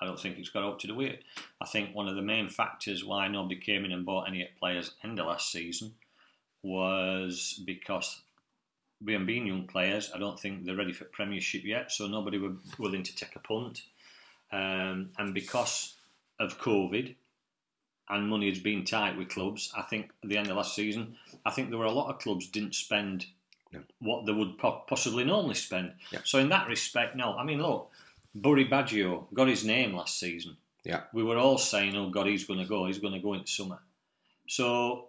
[0.00, 1.22] I don't think it's got up to the weight.
[1.60, 4.92] I think one of the main factors why nobody came in and bought any players
[5.04, 5.92] in the last season
[6.62, 8.22] was because
[9.04, 12.52] being being young players, I don't think they're ready for Premiership yet, so nobody were
[12.78, 13.82] willing to take a punt.
[14.52, 15.94] Um, and because
[16.38, 17.14] of COVID
[18.08, 21.16] and money has been tight with clubs, I think at the end of last season,
[21.46, 23.26] I think there were a lot of clubs didn't spend
[24.00, 25.92] what they would possibly normally spend.
[26.10, 26.20] Yeah.
[26.24, 27.36] So in that respect, no.
[27.36, 27.90] I mean, look,
[28.34, 30.56] Burry Baggio got his name last season.
[30.84, 31.02] Yeah.
[31.12, 32.86] We were all saying, "Oh God, he's going to go.
[32.86, 33.78] He's going to go into summer."
[34.48, 35.08] So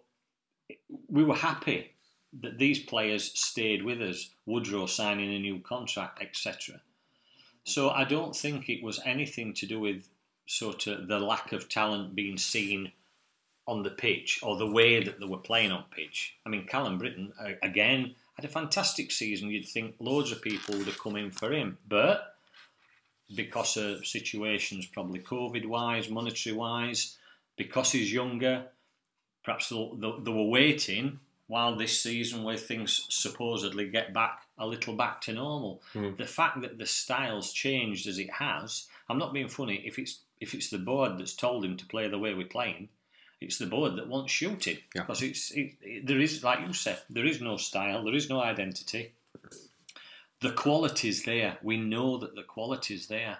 [1.09, 1.93] we were happy
[2.39, 4.29] that these players stayed with us.
[4.45, 6.81] Woodrow signing a new contract, etc.
[7.63, 10.07] So I don't think it was anything to do with
[10.45, 12.91] sort of the lack of talent being seen
[13.67, 16.35] on the pitch or the way that they were playing on pitch.
[16.45, 19.49] I mean, Callum Brittain again had a fantastic season.
[19.49, 22.35] You'd think loads of people would have come in for him, but
[23.35, 27.17] because of situations, probably COVID wise, monetary wise,
[27.55, 28.65] because he's younger,
[29.43, 31.19] perhaps they were waiting
[31.51, 35.81] while this season where things supposedly get back a little back to normal.
[35.91, 36.11] Hmm.
[36.17, 39.83] The fact that the style's changed as it has, I'm not being funny.
[39.85, 42.87] If it's if it's the board that's told him to play the way we're playing,
[43.41, 45.01] it's the board that wants shooting Yeah.
[45.01, 48.29] because it's it, it, there is like you said there is no style, there is
[48.29, 49.13] no identity.
[50.39, 51.57] The quality's there.
[51.61, 53.37] We know that the quality's there.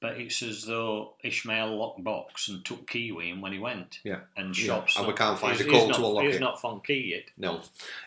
[0.00, 4.00] But it's as though Ismaël locked box and took Kiwi in when he went.
[4.04, 4.20] Yeah.
[4.36, 4.96] And Yeah, shops.
[4.96, 6.40] and we can't find he's- a he's to unlock He's it.
[6.40, 7.24] not found key yet.
[7.38, 7.62] No.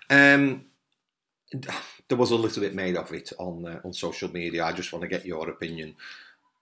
[0.09, 0.65] Um,
[1.51, 4.63] there was a little bit made of it on uh, on social media.
[4.65, 5.95] I just want to get your opinion.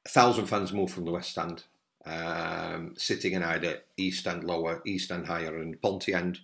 [0.06, 1.64] A thousand fans moved from the West Stand,
[2.06, 6.40] um, sitting in either East End lower, East End higher, and Ponty End.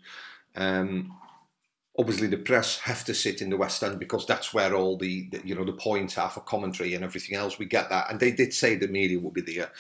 [0.56, 1.18] Um,
[1.98, 5.30] obviously, the press have to sit in the West End because that's where all the,
[5.32, 7.60] the you know the points are for commentary and everything else.
[7.60, 9.72] We get that, and they did say the media would be there.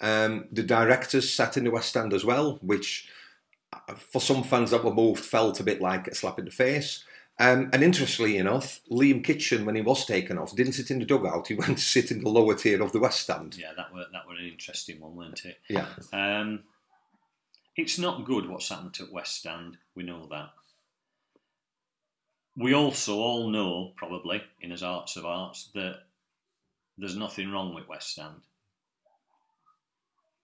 [0.00, 3.08] Um, the directors sat in the West End as well, which
[3.96, 7.04] for some fans that were moved felt a bit like a slap in the face.
[7.38, 11.04] Um, and interestingly enough, Liam Kitching, when he was taken off, didn't sit in the
[11.04, 11.48] dugout.
[11.48, 13.56] He went to sit in the lower tier of the West Stand.
[13.56, 15.58] Yeah, that were that were an interesting one, weren't it?
[15.68, 15.86] Yeah.
[16.12, 16.64] Um,
[17.76, 19.76] it's not good what's happened at West Stand.
[19.94, 20.50] We know that.
[22.56, 26.00] We also all know, probably in his arts of arts, that
[26.96, 28.40] there's nothing wrong with West Stand.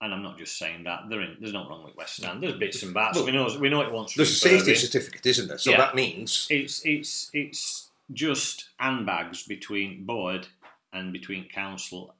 [0.00, 1.04] And I'm not just saying that.
[1.08, 2.42] There ain't, there's nothing wrong with West Stand.
[2.42, 3.16] There's bits and bats.
[3.16, 4.14] Look, we know we know it wants.
[4.14, 5.58] There's a safety certificate, isn't there?
[5.58, 5.78] So Yeah.
[5.78, 10.48] that means It's it's it's just handbags between board
[10.92, 12.14] and between council.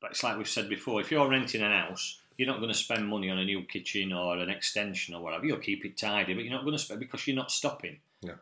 [0.00, 2.78] But it's like we've said before, if you're renting an house, you're not going to
[2.78, 5.44] spend money on a new kitchen or an extension or whatever.
[5.44, 7.98] You'll keep it tidy, but you're not going to spend because you're not stopping.
[8.22, 8.34] Yeah.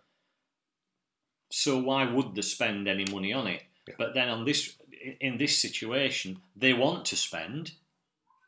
[1.57, 3.63] So why would they spend any money on it?
[3.87, 3.95] Yeah.
[3.97, 4.75] But then on this
[5.21, 7.73] in this situation, they want to spend.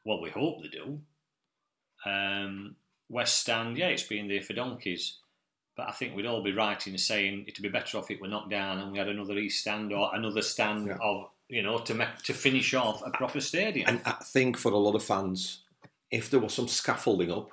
[0.04, 1.00] Well, we hope they do.
[2.04, 2.74] Um,
[3.08, 5.18] West Stand, yeah, it's been there for donkeys.
[5.76, 8.20] But I think we'd all be right in saying it'd be better off if it
[8.20, 10.98] were knocked down and we had another East Stand or another stand Yeah.
[11.00, 13.88] of you know to make to finish off a proper stadium.
[13.88, 15.60] And I think for a lot of fans,
[16.10, 17.50] if there was some scaffolding up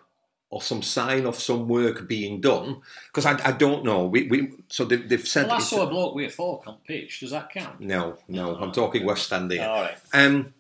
[0.54, 4.52] or some sign of some work being done, because I, I don't know, we, we
[4.70, 7.22] so they, they've said well, I saw a bloke with a fork on pitch.
[7.22, 7.80] Does that count?
[7.80, 8.60] no, no, No.
[8.60, 9.64] I'm talking West Stand here.
[9.64, 9.98] All right.
[10.14, 10.54] Um,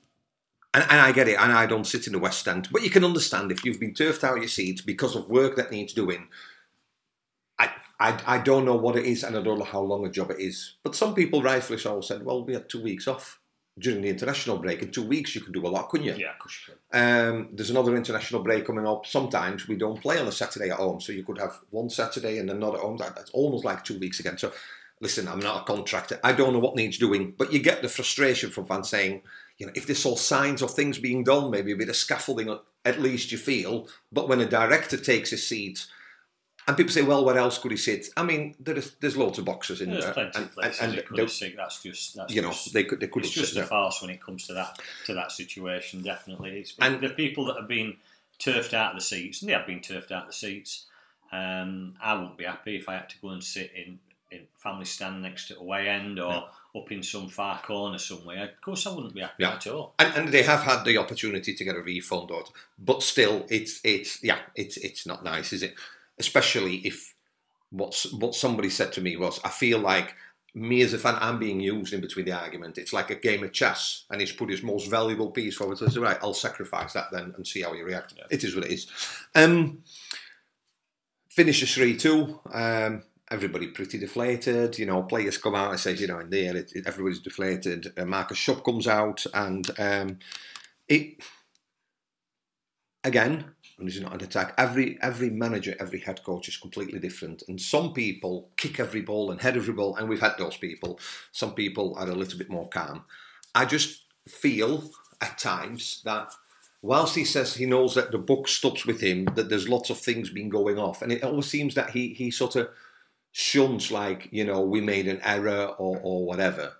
[0.73, 2.89] and, and I get it, and I don't sit in the West End, but you
[2.89, 6.27] can understand if you've been turfed out your seats because of work that needs doing.
[7.59, 10.09] I, I, I don't know what it is, and I don't know how long a
[10.09, 10.73] job it is.
[10.83, 13.39] But some people, rightfully so, said, "Well, we had two weeks off
[13.79, 14.81] during the international break.
[14.81, 16.73] In two weeks, you could do a lot, couldn't you?" Yeah, of course you.
[16.99, 19.05] Um, there's another international break coming up.
[19.05, 22.37] Sometimes we don't play on a Saturday at home, so you could have one Saturday
[22.37, 22.97] and another at home.
[22.97, 24.37] That, that's almost like two weeks again.
[24.37, 24.51] So,
[25.01, 26.19] listen, I'm not a contractor.
[26.23, 29.21] I don't know what needs doing, but you get the frustration from fans saying,
[29.57, 32.57] you know, if there's all signs of things being done, maybe a bit of scaffolding,
[32.85, 33.87] at least you feel.
[34.11, 35.85] But when a director takes his seat,
[36.67, 38.07] and people say, well, what else could he sit?
[38.15, 40.93] I mean, there's there's loads of boxes in There's there, plenty and, of places and,
[40.93, 41.55] and could they- have.
[41.57, 43.67] That's just that's you know, just, they could they could it's just sit a there.
[43.67, 46.01] farce when it comes to that to that situation.
[46.03, 47.97] Definitely, it's And- the people that have been
[48.39, 50.85] turfed out of the seats, and they have been turfed out of the seats.
[51.31, 53.99] Um, I wouldn't be happy if I had to go and sit in,
[54.31, 58.43] in family stand next to away end or up in some far corner somewhere.
[58.45, 59.53] Of course, I wouldn't be happy Yeah.
[59.55, 59.93] at all.
[59.99, 62.43] and, and they have had the opportunity to get a refund, or,
[62.79, 65.73] but still, it's it's yeah, it's it's not nice, is it?
[66.23, 67.13] Especially if
[67.71, 70.15] what what somebody said to me was, I feel like
[70.55, 72.77] me as a fan, I'm being used in between the argument.
[72.77, 75.77] It's like a game of chess, and he's put his most valuable piece forward.
[75.79, 78.13] So right, I'll sacrifice that then and see how you react.
[78.29, 78.87] It is what it is.
[79.35, 79.83] Um,
[81.29, 82.39] finishes three two.
[82.51, 84.77] Um, everybody pretty deflated.
[84.77, 87.91] You know, players come out and say, you know, in there, it, it- everybody's deflated.
[87.97, 90.19] Uh, Markus Schopp comes out, and um,
[90.87, 91.21] it
[93.03, 93.52] again.
[93.77, 94.53] And it's not an attack.
[94.57, 99.31] Every every manager, every head coach is completely different, and some people kick every ball
[99.31, 100.99] and head every ball, and we've had those people.
[101.31, 103.05] Some people are a little bit more calm.
[103.55, 106.33] I just feel at times that
[106.81, 109.97] whilst he says he knows that the book stops with him, that there's lots of
[109.97, 112.69] things been going off, and it always seems that he he sort of
[113.31, 116.73] shuns like you know we made an error or or whatever.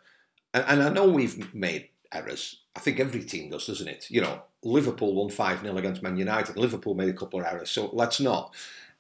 [0.54, 2.62] And, and I know we've made errors.
[2.76, 4.10] I think every team does, doesn't it?
[4.10, 6.58] You know, Liverpool won five 0 against Man United.
[6.58, 8.54] Liverpool made a couple of errors, so let's not.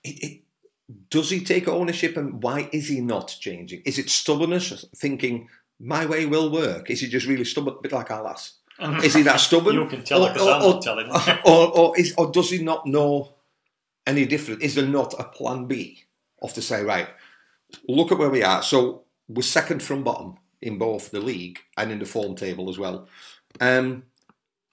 [0.03, 0.39] It, it,
[1.09, 3.81] does he take ownership, and why is he not changing?
[3.85, 5.47] Is it stubbornness, thinking
[5.79, 6.89] my way will work?
[6.89, 8.55] Is he just really stubborn, a bit like our lass?
[9.03, 9.75] Is he that stubborn?
[9.75, 11.09] You can tell Or- because or- I'm or- telling.
[11.45, 13.35] or, or, is, or does he not know
[14.07, 14.63] any different?
[14.63, 16.03] Is there not a plan B
[16.41, 17.07] of to say, right,
[17.87, 18.63] look at where we are.
[18.63, 22.77] So we're second from bottom in both the league and in the form table as
[22.79, 23.07] well.
[23.61, 24.03] Um,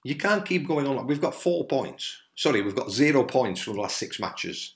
[0.03, 1.05] you can't keep going on.
[1.07, 2.17] We've got four points.
[2.35, 4.73] Sorry, we've got zero points from the last six matches.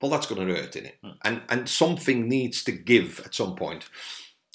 [0.00, 0.98] Well, that's going to hurt, isn't it?
[1.02, 1.10] Hmm.
[1.24, 3.88] And and something needs to give at some point.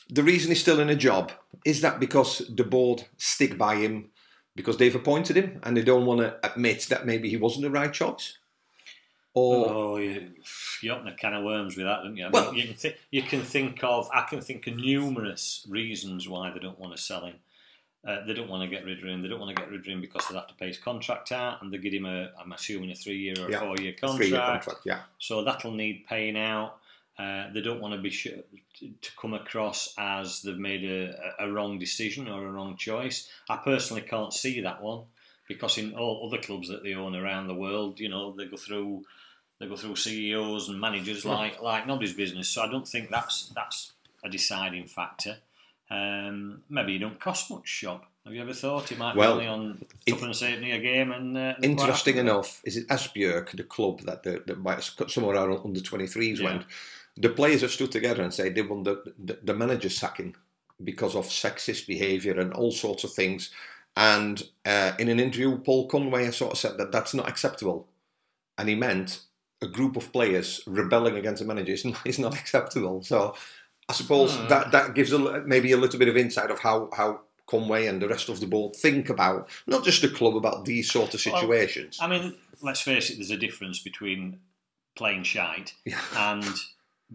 [0.10, 1.32] The reason he's still in a job
[1.66, 4.10] is that because the board stick by him
[4.56, 7.72] because they've appointed him and they don't want to admit that maybe he wasn't the
[7.72, 8.38] right choice.
[9.34, 10.30] Or Oh, you,
[10.84, 12.26] you open a can of worms with that, don't you?
[12.26, 15.66] I mean, Well- you, can th- you can think of, I can think of numerous
[15.68, 17.36] reasons why they don't want to sell him.
[18.06, 19.22] Uh, they don't want to get rid of him.
[19.22, 21.32] They don't want to get rid of him because they'll have to pay his contract
[21.32, 24.66] out, and they give him a, I'm assuming, a three-year or Yeah, four-year three-year contract.
[24.66, 25.00] contract, yeah.
[25.20, 26.80] So that'll need paying out.
[27.18, 28.34] Uh, they don't want to be sure
[28.80, 33.30] to come across as they've made a, a wrong decision or a wrong choice.
[33.50, 35.04] I personally can't see that one
[35.48, 38.58] because in all other clubs that they own around the world, you know, they go
[38.58, 39.06] through
[39.60, 42.50] they go through CEOs and managers like like nobody's business.
[42.50, 45.38] So I don't think that's that's a deciding factor.
[45.90, 48.02] Um, maybe you don't cost much Schopp.
[48.26, 51.12] Have you ever thought he might Well, be only on tuppence halfpenny a game?
[51.12, 55.60] And uh, interesting enough, is it Esbjerg, the club that the, the might- somewhere around
[55.64, 56.46] under 23s Yeah.
[56.46, 56.66] went?
[57.18, 60.36] The players have stood together and said they want the, the, the manager sacking
[60.84, 63.52] because of sexist behaviour and all sorts of things.
[63.96, 67.88] And uh, in an interview, Paul Conway sort of said that that's not acceptable.
[68.58, 69.20] And he meant
[69.62, 73.04] a group of players rebelling against the manager is not, is not acceptable.
[73.04, 73.36] So
[73.90, 74.48] I suppose Hmm.
[74.48, 78.02] that, that gives a, maybe a little bit of insight of how, how Conway and
[78.02, 81.22] the rest of the board think about not just the club, about these sort of
[81.26, 81.98] Well, situations.
[82.02, 84.40] I mean, let's face it, there's a difference between
[84.96, 85.74] playing shite
[86.16, 86.46] and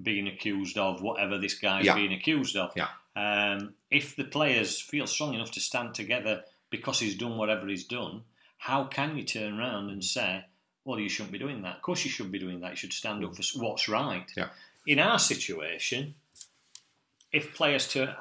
[0.02, 1.94] being accused of whatever this guy's Yeah.
[1.94, 2.72] being accused of.
[2.76, 2.88] Yeah.
[3.16, 7.84] Um, if the players feel strong enough to stand together because he's done whatever he's
[7.84, 8.22] done,
[8.58, 10.44] how can you turn around and say,
[10.84, 11.76] well, you shouldn't be doing that?
[11.76, 12.70] Of course, you should be doing that.
[12.72, 14.30] You should stand up for what's right.
[14.36, 14.48] Yeah.
[14.86, 16.14] In our situation,
[17.32, 18.14] if players turn.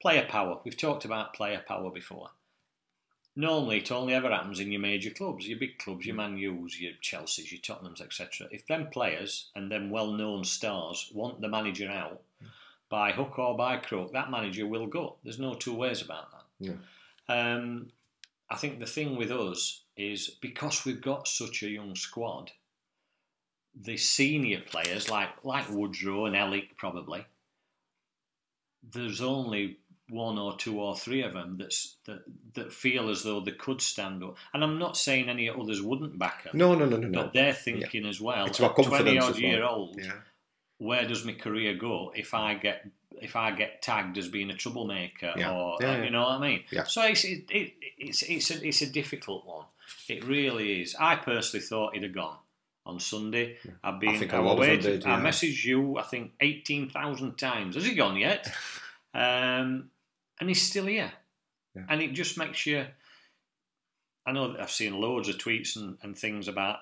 [0.00, 0.58] Player power.
[0.64, 2.30] We've talked about player power before.
[3.34, 6.78] Normally, it only ever happens in your major clubs, your big clubs, your Man U's,
[6.78, 8.48] your Chelsea's, your Tottenham's, etc.
[8.50, 12.20] If them players and them well-known stars want the manager out
[12.90, 15.16] by hook or by crook, that manager will go.
[15.24, 16.76] There's no two ways about that.
[17.28, 17.54] Yeah.
[17.54, 17.88] Um,
[18.50, 22.52] I think the thing with us is because we've got such a young squad,
[23.74, 27.24] the senior players like like Woodrow and Helik probably,
[28.90, 29.78] there's only
[30.10, 32.22] one or two or three of them that's that
[32.54, 34.36] that feel as though they could stand up.
[34.52, 36.52] And I'm not saying any others wouldn't back them.
[36.58, 37.22] No, no, no, no, no.
[37.22, 38.46] But they're thinking as well.
[38.46, 39.40] It's about confidence 20 as odd well.
[39.40, 40.12] year old, Yeah.
[40.78, 42.86] where does my career go if I get
[43.20, 45.52] if I get tagged as being a troublemaker Yeah.
[45.52, 46.04] or Yeah, uh, yeah.
[46.04, 46.64] you know what I mean?
[46.70, 46.84] Yeah.
[46.84, 49.66] So it's it, it, it's it's a, it's a difficult one.
[50.08, 50.94] It really is.
[50.98, 52.36] I personally thought he'd have gone
[52.84, 53.56] on Sunday.
[53.82, 55.24] I've been I them waited- did, I yeah.
[55.24, 57.74] messaged you I think eighteen thousand times.
[57.76, 58.52] Has he gone yet?
[59.14, 59.90] um,
[60.40, 61.12] and he's still here.
[61.74, 61.82] Yeah.
[61.88, 62.84] And it just makes you.
[64.26, 66.78] I know that I've seen loads of tweets and, and things about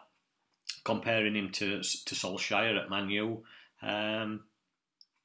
[0.84, 3.42] comparing him to to Solskjaer at Man U.
[3.82, 4.40] Um,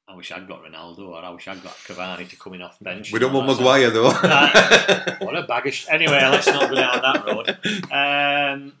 [0.08, 2.78] I wish I'd got Ronaldo, or I wish I'd got Cavani to come in off
[2.80, 3.12] bench.
[3.12, 4.04] We don't want Maguire though.
[5.20, 5.86] What a baggish.
[5.90, 7.58] Anyway, let's not go down that road.
[7.92, 8.72] Um,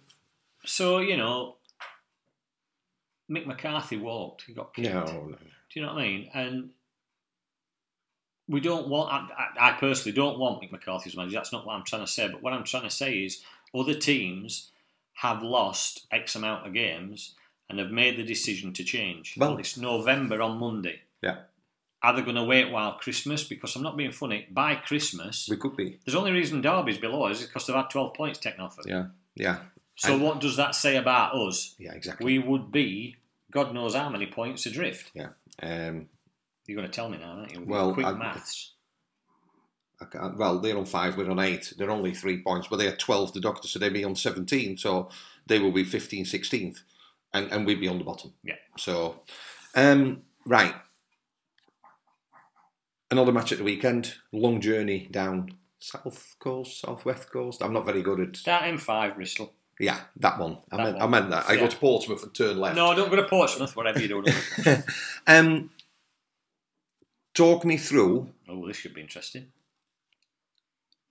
[0.64, 1.56] so you know,
[3.30, 4.42] Mick McCarthy walked.
[4.42, 4.88] He got kicked.
[4.88, 5.36] no, no.
[5.36, 6.30] Do you know what I mean?
[6.32, 6.70] And
[8.48, 9.10] we don't want.
[9.32, 11.34] I, I, personally don't want Mick McCarthy as manager.
[11.36, 12.28] That's not what I'm trying to say.
[12.28, 13.42] But what I'm trying to say is,
[13.74, 14.70] other teams
[15.14, 17.34] have lost X amount of games
[17.68, 19.34] and have made the decision to change.
[19.36, 21.00] Well- it's November on Monday.
[21.22, 21.38] Yeah,
[22.02, 23.42] Are they going to wait while Christmas?
[23.42, 24.46] Because I'm not being funny.
[24.50, 25.98] By Christmas, we could be.
[26.04, 28.84] there's only reason Derby's below us is because they've had 12 points taken off them.
[28.86, 29.58] Yeah, yeah,
[29.96, 31.74] So And- what does that say about us?
[31.78, 32.24] yeah, exactly.
[32.26, 33.16] We would be,
[33.50, 35.10] God knows how many points adrift.
[35.14, 35.30] yeah.
[35.62, 36.08] Um,
[36.66, 37.64] You're going to tell me now, aren't you?
[37.64, 38.72] Well, quick I- maths.
[39.98, 41.72] I well, they're on five, we're on eight.
[41.78, 44.76] They're only three points, but they had 12, the doctor, so they'd be on 17.
[44.76, 45.08] So
[45.46, 46.80] they will be 15, 16th,
[47.32, 48.34] and, and we'd be on the bottom.
[48.44, 48.56] Yeah.
[48.76, 49.22] So,
[49.74, 50.74] um, right.
[53.10, 54.16] Another match at the weekend.
[54.32, 57.62] Long journey down south coast, southwest coast.
[57.62, 58.36] I'm not very good at.
[58.36, 59.54] Start M5, Bristol.
[59.78, 60.58] Yeah, that one.
[60.72, 61.02] I, That meant, one.
[61.02, 61.44] I meant that.
[61.48, 61.60] I Yeah.
[61.60, 62.76] go to Portsmouth and turn left.
[62.76, 64.24] No, I don't go to Portsmouth, whatever you do.
[65.26, 65.70] um,
[67.34, 69.46] talk me through oh, this should be interesting.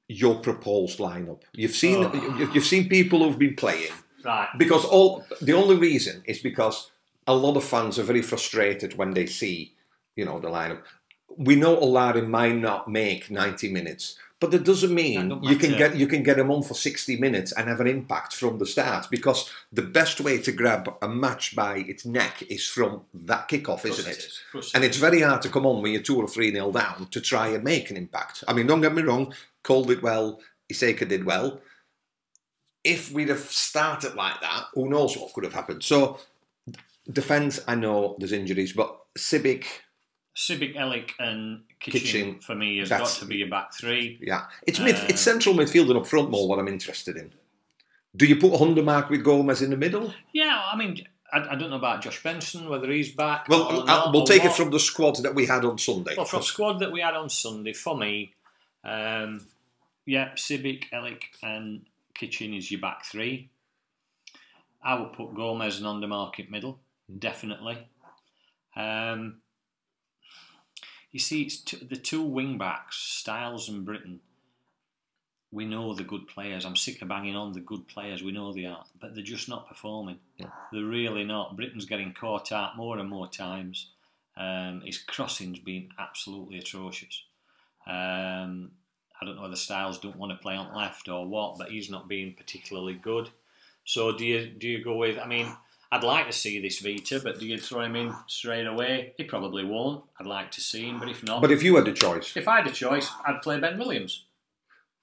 [0.07, 1.41] your proposed lineup.
[1.53, 2.13] You've seen Oh.
[2.39, 3.91] you- you've seen people who've been playing
[4.23, 4.49] Right.
[4.57, 6.91] because all the only reason is because
[7.27, 9.73] a lot of fans are very frustrated when they see
[10.15, 10.81] you know the lineup.
[11.37, 15.77] we know Olarin might not make 90 minutes, but that doesn't mean don't you can
[15.77, 18.65] get you can get him on for 60 minutes and have an impact from the
[18.65, 23.47] start because the best way to grab a match by its neck is from that
[23.47, 24.57] kickoff, isn't it it?
[24.57, 24.71] is.
[24.73, 27.21] And it's very hard to come on when you're two or three nil down to
[27.21, 28.43] try and make an impact.
[28.47, 29.33] I mean, don't get me wrong,
[29.63, 30.39] Cole did well,
[30.71, 31.61] Iseka did well.
[32.83, 35.83] If we'd have started like that, who knows what could have happened?
[35.83, 36.19] So,
[37.11, 39.65] defence, I know there's injuries, but Sibbick,
[40.35, 44.19] Sibbick, Helik, and Kitching, for me has got to be a back three.
[44.21, 47.31] yeah, it's mid, Uh, it's central midfield and up front more what I'm interested in.
[48.15, 50.13] Do you put Hondermarck with Gomes in the middle?
[50.33, 53.47] Yeah, I mean, I, I don't know about Josh Benson whether he's back.
[53.49, 56.15] Well, or uh, not, we'll take it from the squad that we had on Sunday.
[56.15, 58.33] Well, from squad that we had on Sunday, for me,
[58.83, 59.45] um,
[60.05, 63.49] yeah, Sibbick, Helik, and Kitching is your back three.
[64.83, 66.79] I would put Gomes and Hondermarck middle,
[67.19, 67.77] definitely.
[68.75, 69.37] Um,
[71.15, 74.19] you see, it's t- the two wing backs, Styles and Brittain.
[75.49, 76.65] We know the good players.
[76.65, 78.21] I'm sick of banging on the good players.
[78.21, 80.19] We know they are, but they're just not performing.
[80.73, 81.55] They're really not.
[81.55, 83.91] Brittain's getting caught out more and more times.
[84.35, 87.23] Um, his crossing's been absolutely atrocious.
[87.87, 88.71] Um,
[89.21, 91.89] I don't know whether Styles don't want to play on left or what, but he's
[91.89, 93.29] not being particularly good.
[93.85, 95.17] So do you do you go with?
[95.17, 95.47] I mean,
[95.95, 99.13] I'd like to see this Vita, but do you throw him in straight away?
[99.17, 100.03] He probably won't.
[100.19, 102.47] I'd like to see him, but if not, But if you had a choice, if
[102.47, 104.25] I had a choice, I'd play Ben Williams.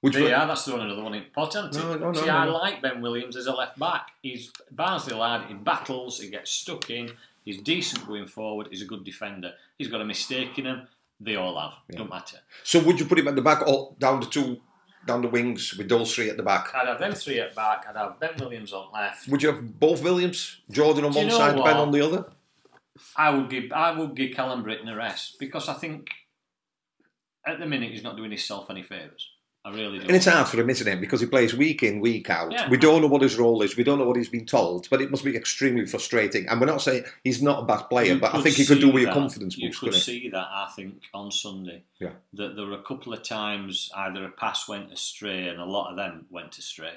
[0.00, 1.74] which There one- are, that's throwing another one in pot, isn't?
[1.74, 2.52] No, no, no, See, no, I no.
[2.52, 4.10] like Ben Williams as a left back.
[4.22, 7.12] He's Barnsley lad, he battles, he gets stuck in,
[7.44, 9.52] he's decent going forward, he's a good defender.
[9.78, 10.88] He's got a mistake in him,
[11.20, 12.38] they all have, don't matter.
[12.64, 14.60] so would you put him at the back or down the two,
[15.06, 16.74] down the wings with those three at the back?
[16.74, 19.28] I'd have them three at back, I'd have Ben Williams on left.
[19.28, 21.64] Would you have both Williams, Jordan on Do one side, what?
[21.64, 22.26] Ben on the other?
[23.16, 26.10] I would give I would give Callum Brittain a rest because I think
[27.46, 29.31] at the minute he's not doing himself any favours.
[29.64, 30.06] I really do.
[30.06, 31.00] And it's hard for him, isn't it?
[31.00, 32.50] Because he plays week in, week out.
[32.50, 32.68] Yeah.
[32.68, 33.76] We don't know what his role is.
[33.76, 34.88] We don't know what he's been told.
[34.90, 36.48] But it must be extremely frustrating.
[36.48, 38.80] And we're not saying he's not a bad player, You but I think he could
[38.80, 40.20] do with your confidence You boost, could couldn't he?
[40.22, 41.82] see that, I think, on Sunday.
[42.00, 42.10] Yeah.
[42.34, 45.90] That there were a couple of times either a pass went astray, and a lot
[45.90, 46.94] of them went astray,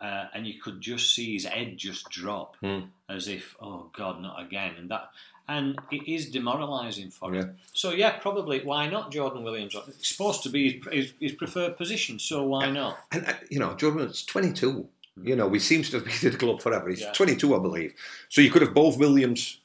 [0.00, 2.80] uh, and you could just see his head just drop, Hmm.
[3.08, 5.08] as if, oh God, not again, and that.
[5.46, 7.40] And it is demoralising for Yeah.
[7.42, 7.56] him.
[7.72, 9.74] So yeah, probably why not Jordan Williams?
[9.88, 12.98] It's supposed to be his, his, his preferred position, so why not?
[13.12, 14.88] And, uh, you know, Jordan's 22.
[15.22, 16.88] You know, he seems to have been at the club forever.
[16.88, 17.12] He's Yeah.
[17.12, 17.94] 22, I believe.
[18.30, 19.60] So you could have both Williams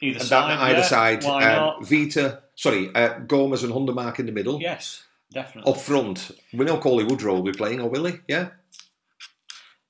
[0.00, 1.24] Either side, either yeah, side.
[1.24, 1.84] Why um, not?
[1.86, 4.60] Vita, sorry, uh, Gomes and Hondermarck in the middle.
[4.60, 5.70] Yes, definitely.
[5.72, 8.14] Up front, we know Cauley Woodrow will be playing, or will he?
[8.26, 8.48] Yeah.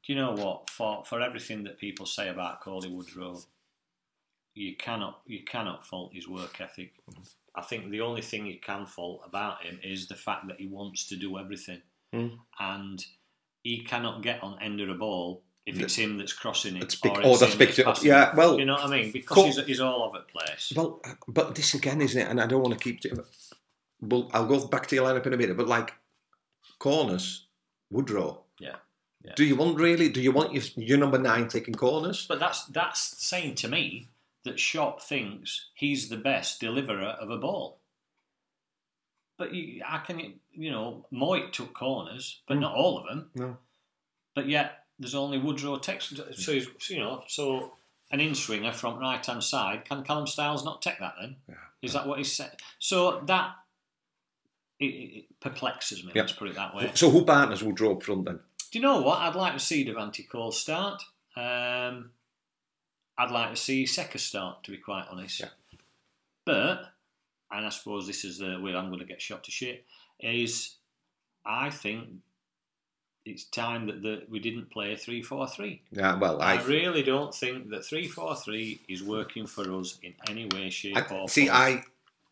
[0.04, 0.68] Do you know what?
[0.68, 3.40] For for everything that people say about Cauley Woodrow,
[4.54, 6.92] you cannot you cannot fault his work ethic.
[7.54, 10.66] I think the only thing you can fault about him is the fact that he
[10.66, 11.82] wants to do everything,
[12.14, 12.38] Mm.
[12.60, 13.04] and
[13.62, 16.82] he cannot get on end of a ball if it's him that's crossing it.
[16.82, 19.56] It's pick- or oh, that's picked it Yeah, well, you know what I mean because
[19.56, 20.72] he's, he's all over the place.
[20.74, 22.28] Well, but this again, isn't it?
[22.28, 23.00] And I don't want to keep.
[24.00, 25.56] Well, I'll go back to your lineup in a minute.
[25.56, 25.94] But like
[26.78, 27.46] corners,
[27.90, 28.42] Woodrow.
[28.58, 28.76] Yeah.
[29.24, 29.32] Yeah.
[29.36, 30.08] Do you want really?
[30.08, 32.26] Do you want your, your number nine taking corners?
[32.26, 34.08] But that's that's saying to me
[34.44, 37.78] that Schopp thinks he's the best deliverer of a ball.
[39.38, 43.30] But you, I can, you know, Mowatt took corners, but not all of them.
[43.34, 43.56] No.
[44.34, 46.16] But yet there's only Woodrow text.
[46.34, 47.76] So he's- you know, so
[48.10, 49.84] an in swinger from right hand side.
[49.84, 51.36] Can Callum Styles not take that then?
[51.48, 51.54] Yeah.
[51.80, 52.56] Is that what he said?
[52.78, 53.54] So that
[54.78, 56.12] it, it perplexes me.
[56.14, 56.22] Yeah.
[56.22, 56.90] Let's put it that way.
[56.94, 58.40] So who partners Woodrow up front then?
[58.70, 59.18] Do you know what?
[59.18, 61.02] I'd like to see Devante Cole start.
[61.36, 62.10] Um,
[63.18, 65.40] I'd like to see Iseka start, to be quite honest.
[65.40, 65.48] Yeah.
[66.44, 66.90] But,
[67.50, 69.84] and I suppose this is the where I'm going to get shot to shit,
[70.20, 70.76] is
[71.44, 72.08] I think
[73.24, 75.82] it's time that the, we didn't play 3 4 3.
[75.92, 79.98] Yeah, well, I, I really don't think that 3 4 3 is working for us
[80.02, 81.46] in any way, shape, I- or see.
[81.46, 81.56] form.
[81.56, 81.84] I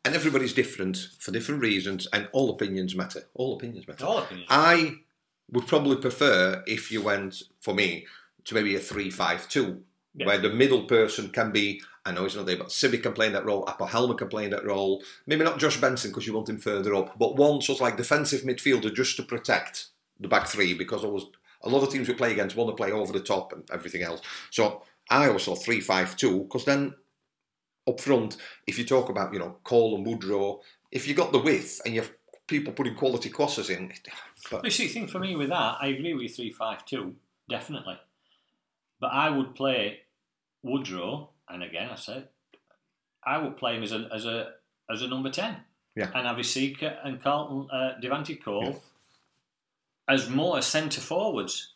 [0.02, 3.24] and everybody's different for different reasons, and all opinions matter.
[3.34, 4.06] All opinions matter.
[4.06, 4.48] All opinions.
[4.48, 4.94] I
[5.52, 8.06] would probably prefer if you went for me
[8.46, 9.82] to maybe a three-five-two,
[10.14, 10.26] Yeah.
[10.26, 11.80] where the middle person can be.
[12.04, 13.64] I know he's not there, but Sibbick can play in that role.
[13.66, 15.04] Aapo Halme can play in that role.
[15.26, 17.96] Maybe not Josh Benson because you want him further up, but one sort of like
[17.96, 19.88] defensive midfielder just to protect
[20.18, 21.24] the back three because always
[21.62, 24.02] a lot of teams we play against want to play over the top and everything
[24.02, 24.20] else.
[24.50, 26.94] So I always saw three-five-two because then
[27.88, 28.36] up front,
[28.66, 31.94] if you talk about you know Cole and Woodrow, if you got the width and
[31.94, 32.12] you have
[32.46, 33.92] people putting quality crosses in,
[34.50, 37.14] but You see, the thing for me with that, I agree with three five two,
[37.48, 37.98] definitely.
[39.00, 40.00] But I would play
[40.62, 42.28] Woodrow, and again I said,
[43.24, 44.52] I would play him as a as a
[44.90, 45.56] as a number ten.
[45.96, 46.10] Yeah.
[46.14, 48.80] and Avisika and Carlton uh, Devante Cole
[50.08, 51.74] as more centre forwards.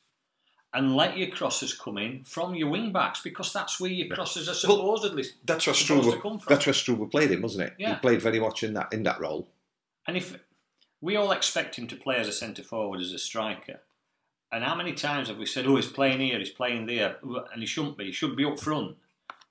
[0.72, 4.48] And let your crosses come in from your wing backs because that's where your crosses
[4.48, 6.52] are Well, supposedly That's where supposed to come from.
[6.52, 7.74] That's where Struber played him, wasn't it?
[7.78, 7.94] Yeah.
[7.94, 9.46] He played very much in that in that role.
[10.08, 10.36] And if
[11.00, 13.82] we all expect him to play as a centre forward, as a striker,
[14.54, 17.16] and how many times have we said, "Oh, he's playing here, he's playing there,"
[17.52, 18.06] and he shouldn't be.
[18.06, 18.96] He should be up front.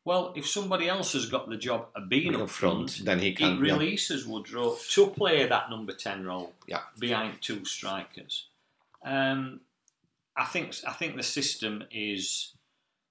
[0.06, 3.20] Well, if somebody else has got the job of being Up up front, front, then
[3.20, 6.82] he can, It releases Woodrow to play that number ten role Yeah.
[7.00, 8.48] behind two strikers.
[9.04, 9.62] Um,
[10.36, 12.54] I think I think the system is.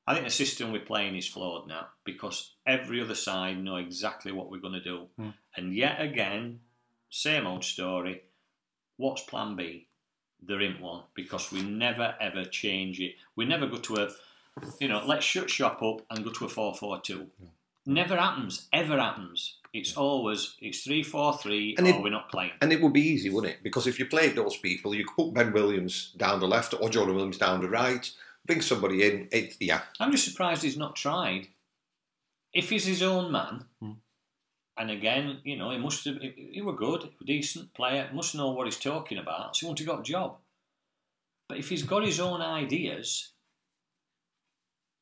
[0.06, 4.32] I think the system we're playing is flawed now because every other side know exactly
[4.32, 5.30] what we're going to do, Hmm.
[5.56, 6.60] and yet again,
[7.08, 8.22] same old story.
[8.96, 9.86] What's Plan B?
[10.44, 13.14] There ain't one because we never ever change it.
[13.36, 14.10] We never go to a,
[14.80, 17.28] you know, let's shut shop up and go to a four-four-two.
[17.86, 18.68] Never happens.
[18.72, 19.58] Ever happens.
[19.72, 22.52] It's always it's three-four-three, And or it- we're not playing.
[22.60, 23.62] And it would be easy, wouldn't it?
[23.62, 26.88] Because if you played those people, you could put Ben Williams down the left or
[26.90, 28.08] Jordan Williams down the right,
[28.44, 29.28] bring somebody in.
[29.32, 31.48] It, yeah, I'm just surprised he's not tried.
[32.52, 33.92] If he's his own man, Hmm.
[34.76, 38.50] And again, you know, he must have, he, he were good, decent player, must know
[38.50, 40.36] what he's talking about, so he wouldn't have got a job.
[41.48, 43.32] But if he's got his own ideas,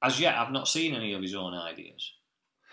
[0.03, 2.13] as yet, I've not seen any of his own ideas.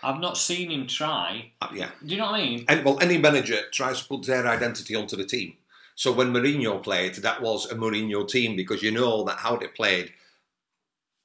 [0.02, 1.52] I've not seen him try.
[1.60, 1.90] Uh, yeah.
[2.04, 2.64] Do you know what I mean?
[2.68, 5.54] And well, any manager tries to put their identity onto the team.
[5.94, 9.66] So when Mourinho played, that was a Mourinho team because you know that how they
[9.66, 10.12] played.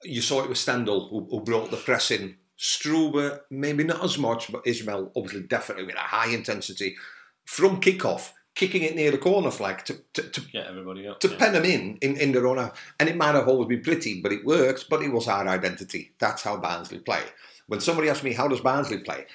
[0.04, 2.38] You saw it with Stendel who, who brought the press in.
[2.64, 6.96] Struber, maybe not as much, but Ismaël obviously definitely with a high intensity
[7.44, 11.20] from kickoff, kicking it near the corner flag to, to, to Get everybody up.
[11.20, 11.38] to yeah.
[11.38, 12.82] pen them in, in in their own half.
[13.02, 14.90] And it might have always been pretty, but it worked.
[14.90, 16.14] But it was our identity.
[16.20, 17.24] That's how Barnsley play.
[17.68, 19.26] When somebody asks me how does Barnsley play,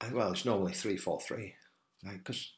[0.00, 1.56] I, well, it's normally three four three.
[2.04, 2.52] Because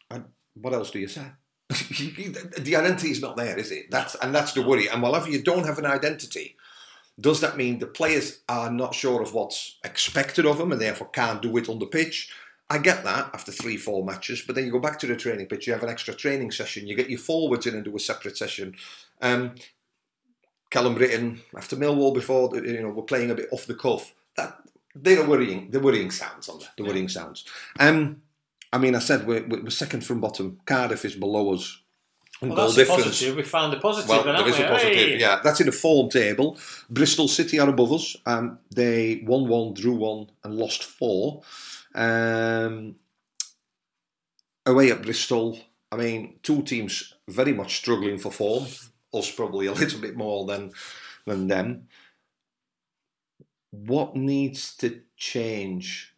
[0.52, 1.24] what else do you say?
[1.70, 3.86] the identity is not there, is it?
[3.90, 4.88] That's and that's the worry.
[4.90, 6.56] And whenever you don't have an identity,
[7.20, 11.08] does that mean the players are not sure of what's expected of them and therefore
[11.08, 12.32] can't do it on the pitch?
[12.70, 15.46] I get that after three, four matches, but then you go back to the training
[15.46, 18.00] pitch, you have an extra training session, you get your forwards in and do a
[18.00, 18.74] separate session.
[19.20, 19.56] Um,
[20.70, 24.14] Callum Brittain after Millwall before you know we're playing a bit off the cuff.
[24.36, 24.56] That
[24.94, 27.44] they're worrying, the worrying sounds on that, the worrying sounds.
[27.78, 28.22] Um,
[28.72, 30.60] I mean, I said we're, we're second from bottom.
[30.64, 31.82] Cardiff is below us.
[32.49, 33.05] Well, goal that's a difference.
[33.05, 33.36] positive.
[33.36, 34.09] We found a positive.
[34.09, 35.18] Well, there is a positive, Hey!
[35.18, 35.40] yeah.
[35.43, 36.59] That's in the form table.
[36.90, 38.16] Bristol City are above us.
[38.26, 41.43] Um, they won one, drew one, and lost four.
[41.95, 42.97] Um,
[44.66, 45.59] away at Bristol,
[45.90, 48.66] I mean, two teams very much struggling for form.
[49.14, 50.72] Us probably a little bit more than
[51.26, 51.88] than them.
[53.70, 56.11] What needs to change?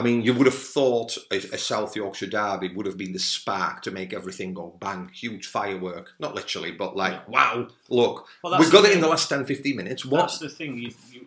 [0.00, 3.18] I mean, you would have thought a, a South Yorkshire derby would have been the
[3.18, 6.14] spark to make everything go bang, huge firework.
[6.18, 9.76] Not literally, but like, wow, look, Well, we've got it in the last 10, 15
[9.76, 10.06] minutes.
[10.06, 10.20] What?
[10.22, 10.78] That's the thing.
[10.78, 11.26] You, you,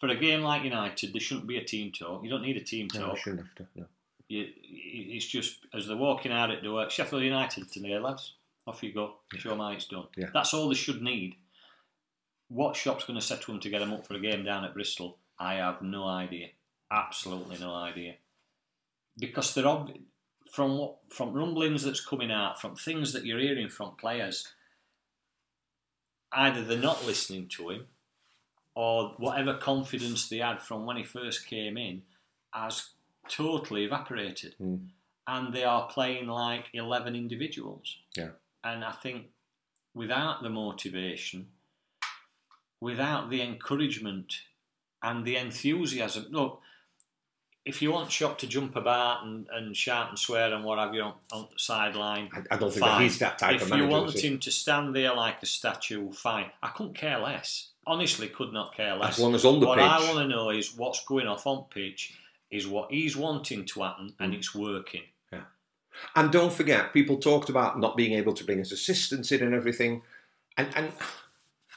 [0.00, 2.24] for a game like United, there shouldn't be a team talk.
[2.24, 3.18] You don't need a team No, talk.
[3.18, 3.66] shouldn't have to.
[3.74, 3.84] No.
[4.28, 8.32] You, it's just as they're walking out at door, Sheffield United to me, lads.
[8.66, 9.16] Off you go.
[9.36, 10.06] Show them how it's done.
[10.16, 10.28] Yeah.
[10.32, 11.34] That's all they should need.
[12.48, 14.64] What Schopp's going to set to them to get them up for a game down
[14.64, 15.18] at Bristol?
[15.38, 16.48] I have no idea.
[16.90, 18.14] Absolutely no idea.
[19.18, 19.96] Because they're ob-
[20.50, 24.48] from what from rumblings that's coming out, from things that you're hearing from players.
[26.32, 27.86] Either they're not listening to him,
[28.74, 32.02] or whatever confidence they had from when he first came in
[32.52, 32.90] has
[33.28, 34.54] totally evaporated.
[34.60, 34.88] Mm.
[35.26, 37.96] And they are playing like 11 individuals.
[38.16, 38.30] Yeah.
[38.62, 39.26] And I think
[39.94, 41.48] without the motivation,
[42.80, 44.34] without the encouragement
[45.02, 46.60] and the enthusiasm, look,
[47.64, 50.94] if you want Schopp to jump about and, and shout and swear and what have
[50.94, 53.68] you on, on the sideline, I, I don't think that he's that type if of
[53.68, 53.90] you manager.
[53.90, 54.28] want is he?
[54.28, 56.46] him to stand there like a statue, fine.
[56.62, 57.68] I couldn't care less.
[57.86, 59.14] Honestly, could not care less.
[59.14, 59.86] As long as on the what pitch.
[59.86, 62.14] I want to know is what's going off on pitch
[62.50, 64.14] is what he's wanting to happen, Mm.
[64.20, 65.02] and it's working.
[65.32, 65.40] Yeah.
[66.14, 69.54] And don't forget, people talked about not being able to bring his assistants in and
[69.54, 70.02] everything.
[70.56, 70.92] And, and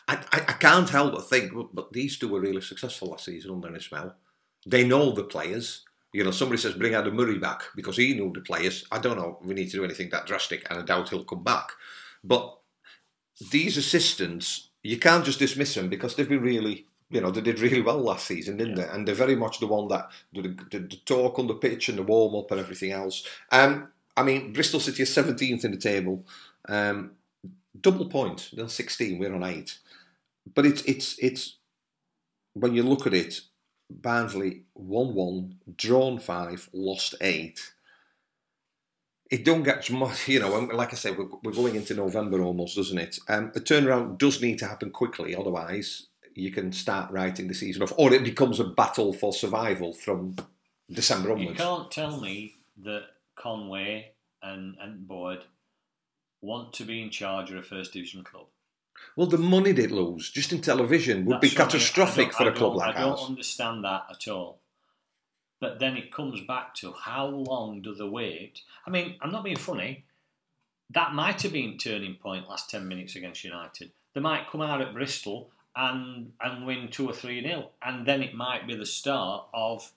[0.07, 3.25] I, I, I can't help but think, but, but these two were really successful last
[3.25, 4.13] season under Ismaël.
[4.68, 5.86] They know the players.
[6.11, 8.86] You know, somebody says bring Adam Murray back because he knew the players.
[8.91, 9.39] I don't know.
[9.41, 11.72] We need to do anything that drastic, and I doubt he'll come back.
[12.24, 12.57] But
[13.51, 17.59] these assistants, you can't just dismiss them because they've been really, you know, they did
[17.59, 18.88] really well last season, didn't they?
[18.88, 20.41] And they're very much the one that the,
[20.72, 23.26] the, the talk on the pitch and the warm up and everything else.
[23.51, 26.26] Um, I mean, Bristol City is 17th in the table,
[26.68, 27.11] um,
[27.80, 28.49] double point.
[28.51, 29.20] They're 16.
[29.20, 29.78] We're on eight.
[30.53, 31.57] But it's it's it's
[32.53, 33.41] when you look at it,
[33.89, 37.73] Barnsley won one, drawn five, lost eight.
[39.29, 42.75] it don't get much, you know, like I said, we're, we're going into November almost,
[42.75, 43.19] doesn't it?
[43.27, 47.81] Um, the turnaround does need to happen quickly, otherwise you can start writing the season
[47.81, 50.35] off, or it becomes a battle for survival from
[50.91, 51.59] December onwards.
[51.59, 54.11] You can't tell me that Conway
[54.43, 55.45] and, and Boyd
[56.41, 58.45] want to be in charge of a first division club.
[59.16, 61.70] Well, the money they'd lose just in television would be That's what I mean.
[61.70, 63.26] I catastrophic for a club like I don't ours.
[63.28, 64.60] understand that at all.
[65.60, 68.62] But then it comes back to how long do they wait?
[68.86, 70.06] I mean, I'm not being funny.
[70.91, 73.91] That might have been turning point last ten minutes against United.
[74.14, 78.22] They might come out at Bristol and and win two or three nil, and then
[78.22, 79.91] it might be the start of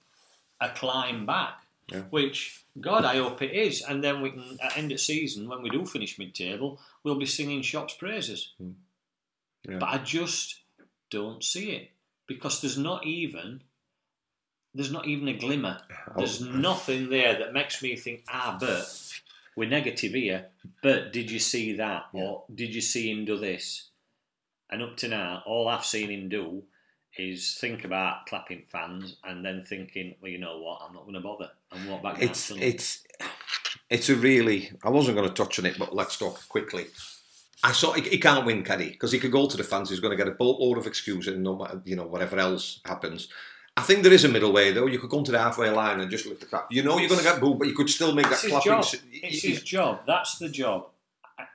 [0.59, 1.61] a climb back.
[1.91, 2.01] Yeah.
[2.09, 3.81] Which God, I hope it is.
[3.81, 7.15] And then we can at end of season when we do finish mid table, we'll
[7.15, 8.53] be singing Schopp's praises.
[8.57, 8.71] Hmm.
[9.67, 9.77] Yeah.
[9.79, 10.61] But I just
[11.09, 11.91] don't see it
[12.27, 13.61] because there's not even
[14.73, 15.81] there's not even a glimmer.
[16.15, 18.85] There's nothing there that makes me think, ah, but
[19.55, 20.47] we're negative here.
[20.81, 23.89] But did you see that, or did you see him do this?
[24.69, 26.63] And up to now, all I've seen him do
[27.17, 31.15] is think about clapping fans and then thinking, well, you know what, I'm not going
[31.15, 32.21] to bother and walk back.
[32.21, 33.03] It's it's
[33.89, 34.71] it's a really.
[34.83, 36.85] I wasn't going to touch on it, but let's talk quickly.
[37.63, 38.89] I saw he, he can't win, can he?
[38.89, 39.89] Because he could go to the fans.
[39.89, 43.27] He's going to get a boatload of excuses, no matter you know whatever else happens.
[43.77, 44.87] I think there is a middle way though.
[44.87, 46.67] You could come to the halfway line and just lift the clap.
[46.71, 48.71] You know you're going to get booed, but you could still make It's that clapping.
[48.71, 48.85] job.
[49.11, 50.01] It's his job.
[50.05, 50.87] That's the job.
[51.39, 51.45] I,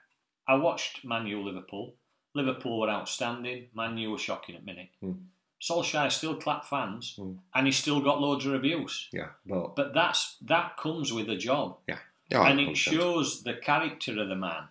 [0.48, 1.94] I watched Man U Liverpool.
[2.34, 3.66] Liverpool were outstanding.
[3.74, 4.88] Man U were shocking at minute.
[5.00, 5.12] Hmm.
[5.60, 7.18] Solskjaer still clapped fans,
[7.54, 9.08] and he still got loads of abuse.
[9.12, 11.98] Yeah, but But that's that comes with a job, yeah,
[12.30, 14.64] yeah and it shows the character of the man.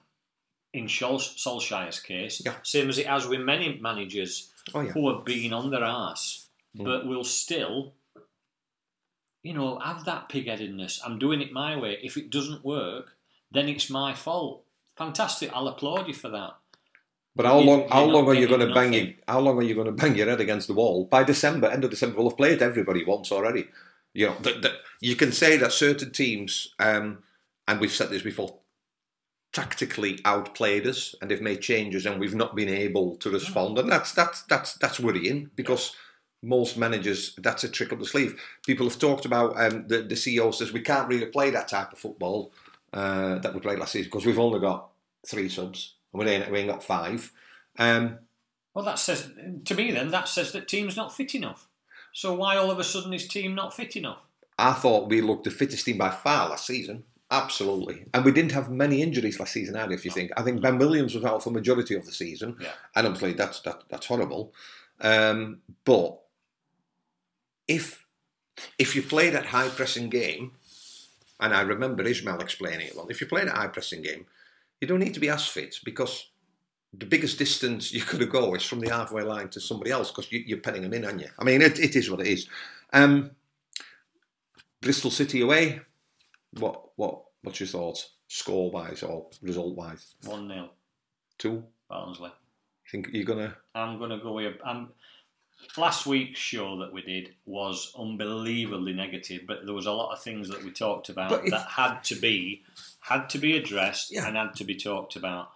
[0.75, 2.55] In Sol- Solskjaer's case, Yeah.
[2.63, 4.91] same as it has with many managers Oh, yeah.
[4.91, 6.83] who have been on their ass, Hmm.
[6.83, 7.93] but will still,
[9.43, 11.01] you know, have that pig-headedness.
[11.05, 11.97] I'm doing it my way.
[12.03, 13.15] If it doesn't work,
[13.51, 14.63] then it's my fault.
[14.97, 15.49] Fantastic.
[15.53, 16.55] I'll applaud you for that.
[17.37, 17.87] But how long?
[17.89, 20.15] How long are you going to bang your, How long are you going to bang
[20.15, 21.05] your head against the wall?
[21.05, 23.67] By December, end of December, we'll have played everybody once already.
[24.13, 27.23] You know, th- th- you can say that certain teams, um,
[27.67, 28.55] and we've said this before,
[29.55, 33.89] tactically outplayed us, and they've made changes, and we've not been able to respond, and
[33.91, 35.95] that's that's that's that's worrying because.
[36.43, 38.39] Most managers, that's a trick up the sleeve.
[38.67, 41.91] People have talked about um, the the CEO says we can't really play that type
[41.91, 42.51] of football
[42.93, 44.89] uh, that we played last season because we've only got
[45.25, 47.31] three subs and we ain't, we ain't got five.
[47.77, 48.19] Um,
[48.73, 49.31] Well, that says
[49.65, 51.67] to me then that says that team's not fit enough.
[52.13, 54.19] So why all of a sudden is team not fit enough?
[54.57, 57.03] I thought we looked the fittest team by far last season.
[57.31, 58.05] Absolutely.
[58.13, 60.31] And we didn't have many injuries last season either, if you think.
[60.37, 62.55] I think Ben Williams was out for majority of the season.
[62.59, 62.73] Yeah.
[62.95, 64.53] And obviously that's that, that's horrible.
[65.01, 66.19] Um, but
[67.67, 68.05] if
[68.77, 70.51] if you play that high pressing game,
[71.39, 74.27] and I remember Ismaël explaining it well, if you play that high pressing game,
[74.79, 76.29] you don't need to be as fit because
[76.93, 80.31] the biggest distance you could go is from the halfway line to somebody else because
[80.31, 81.29] you, you're penning them in, aren't you?
[81.37, 82.47] I mean, it, it is what it is.
[82.93, 83.31] Um,
[84.81, 85.81] Bristol City away.
[86.59, 90.15] What what what's your thoughts, score wise or result wise?
[90.25, 90.69] 1 0,
[91.37, 91.63] Two.
[91.89, 92.31] Barnsley.
[92.91, 93.55] Think you're gonna?
[93.73, 94.55] I'm going to go with.
[94.63, 94.89] I'm,
[95.77, 100.21] last week's show that we did was unbelievably negative, but there was a lot of
[100.23, 102.63] things that we talked about if- that had to be
[103.01, 104.27] had to be addressed Yeah.
[104.27, 105.51] and had to be talked about.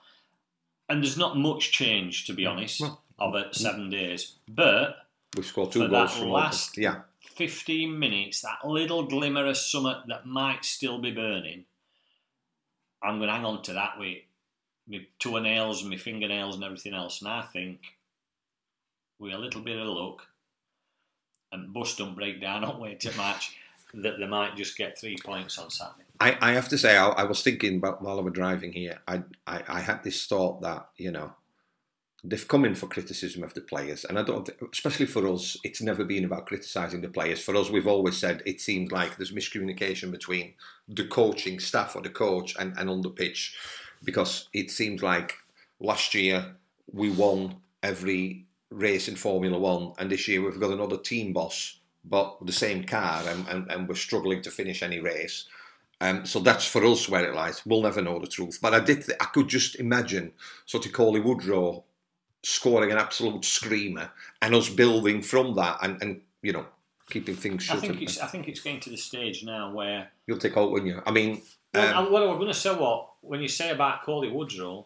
[0.87, 4.35] And there's not much change, to be honest, Well, of it seven days.
[4.47, 4.97] But
[5.35, 6.77] We've scored two goals that from last-.
[6.77, 7.01] Yeah,
[7.39, 11.63] 15 minutes, that little glimmer of something that might still be burning,
[13.01, 14.17] I'm going to hang on to that with
[14.89, 17.21] my toenails and my fingernails and everything else.
[17.21, 17.79] And I think
[19.19, 20.23] with a little bit of luck
[21.53, 23.55] and bus don't break down on way too much,
[23.93, 26.03] that they might just get three points on Saturday.
[26.19, 28.99] I, I have to say I, I was thinking about while I was driving here.
[29.07, 31.31] I, I I had this thought that you know
[32.23, 35.81] they've come in for criticism of the players, and I don't, especially for us, it's
[35.81, 37.41] never been about criticising the players.
[37.41, 40.53] For us, we've always said it seems like there's miscommunication between
[40.87, 43.57] the coaching staff or the coach and, and on the pitch,
[44.03, 45.35] because it seems like
[45.79, 46.55] last year
[46.91, 51.79] we won every race in Formula One, and this year we've got another team boss,
[52.03, 55.47] but the same car, and, and, and we're struggling to finish any race.
[56.01, 57.61] Um, so that's for us where it lies.
[57.65, 58.59] We'll never know the truth.
[58.61, 59.05] But I did.
[59.05, 60.31] Th- I could just imagine
[60.65, 61.83] sort of Cauley Woodrow
[62.43, 64.11] scoring an absolute screamer,
[64.41, 66.65] and us building from that, and, and you know
[67.09, 70.37] keeping things I think it's I think it's getting to the stage now where You'll
[70.37, 71.01] take out, wouldn't you?
[71.05, 71.41] I mean,
[71.73, 74.29] Well, um, and what I was going to say, what when you say about Cauley
[74.31, 74.85] Woodrow,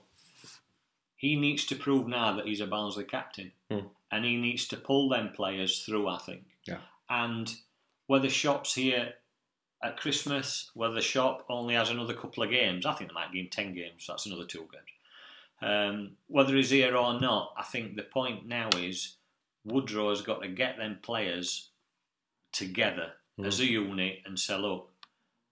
[1.15, 3.87] he needs to prove now that he's a Barnsley captain, Hmm.
[4.11, 6.07] and he needs to pull them players through.
[6.07, 6.77] I think, yeah.
[7.09, 7.53] and
[8.07, 9.13] whether Schopp's here
[9.83, 12.85] at Christmas, whether the Schopp only has another couple of games.
[12.85, 14.92] I think they might give him 10 games, so that's another two games.
[15.63, 19.15] Um, whether he's here or not, I think the point now is
[19.63, 21.69] Woodrow has got to get them players
[22.51, 23.47] together Mm.
[23.47, 24.91] as a unit and say, look,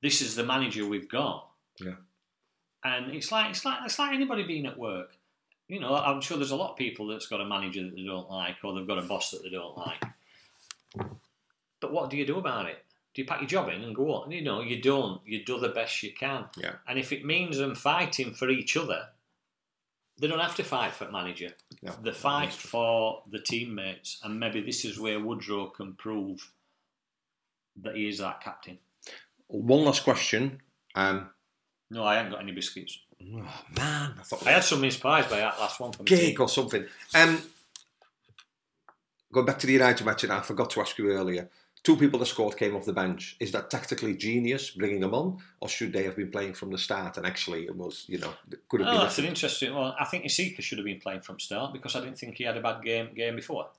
[0.03, 1.49] this is the manager we've got.
[1.79, 1.95] Yeah.
[2.83, 5.15] And it's like it's like it's like anybody being at work.
[5.67, 8.03] You know, I'm sure there's a lot of people that's got a manager that they
[8.03, 10.03] don't like, or they've got a boss that they don't like.
[11.79, 12.83] But what do you do about it?
[13.13, 14.31] Do you pack your job in and go on?
[14.31, 15.21] You know, you don't.
[15.25, 16.45] You do the best you can.
[16.57, 16.73] Yeah.
[16.87, 19.07] And if it means them fighting for each other,
[20.21, 21.49] they don't have to fight for manager.
[21.81, 26.51] No, they fight for the teammates, and maybe this is where Woodrow can prove
[27.81, 28.77] that he is that captain.
[29.47, 30.61] One last question.
[30.93, 31.31] Um,
[31.89, 32.99] No, I haven't got any biscuits.
[33.19, 33.25] oh,
[33.75, 35.91] man, I thought I had some pies by that last one.
[35.91, 36.85] From cake or something.
[37.15, 37.41] Um,
[39.33, 41.49] going back to the United match, and I forgot to ask you earlier.
[41.83, 43.35] Two people that scored came off the bench.
[43.39, 46.77] Is that tactically genius bringing them on, or should they have been playing from the
[46.77, 47.17] start?
[47.17, 48.33] And actually, it was you know
[48.69, 49.01] could have Oh, been.
[49.01, 49.93] that's an interesting one.
[49.99, 52.55] I think Iseka should have been playing from start because I didn't think he had
[52.57, 53.69] a bad game game before.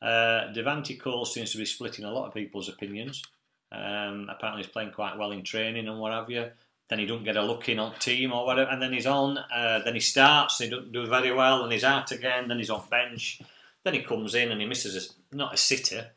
[0.00, 3.22] Uh, Devante Cole seems to be splitting a lot of people's opinions.
[3.72, 6.50] Um, apparently, he's playing quite well in training and what have you.
[6.88, 9.38] Then he don't get a look in on team or whatever, and then he's on.
[9.38, 12.46] Uh, then he starts, he don't do very well, and he's out again.
[12.48, 13.40] Then he's on bench.
[13.82, 14.94] Then he comes in and he misses
[15.32, 16.08] a, not a sitter,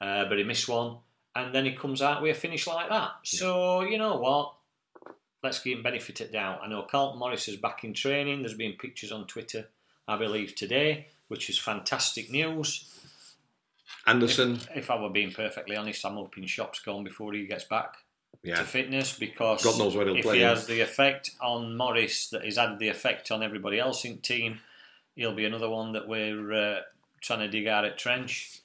[0.00, 0.98] uh, but he missed one,
[1.34, 3.10] and then he comes out with a finish like that.
[3.24, 4.52] So you know what?
[5.46, 6.60] let's give him benefit of doubt.
[6.62, 8.40] I know Carlton Morris is back in training.
[8.40, 9.68] There's been pictures on Twitter,
[10.06, 12.92] I believe, today, which is fantastic news.
[14.06, 17.64] Andersen, If, if I were being perfectly honest, I'm hoping Schopp's gone before he gets
[17.64, 17.94] back
[18.42, 20.48] yeah, to fitness because God knows where he'll if play he him.
[20.48, 24.22] has the effect on Morris that he's had the effect on everybody else in the
[24.22, 24.60] team,
[25.14, 26.80] he'll be another one that we're uh,
[27.20, 28.60] trying to dig out at trench.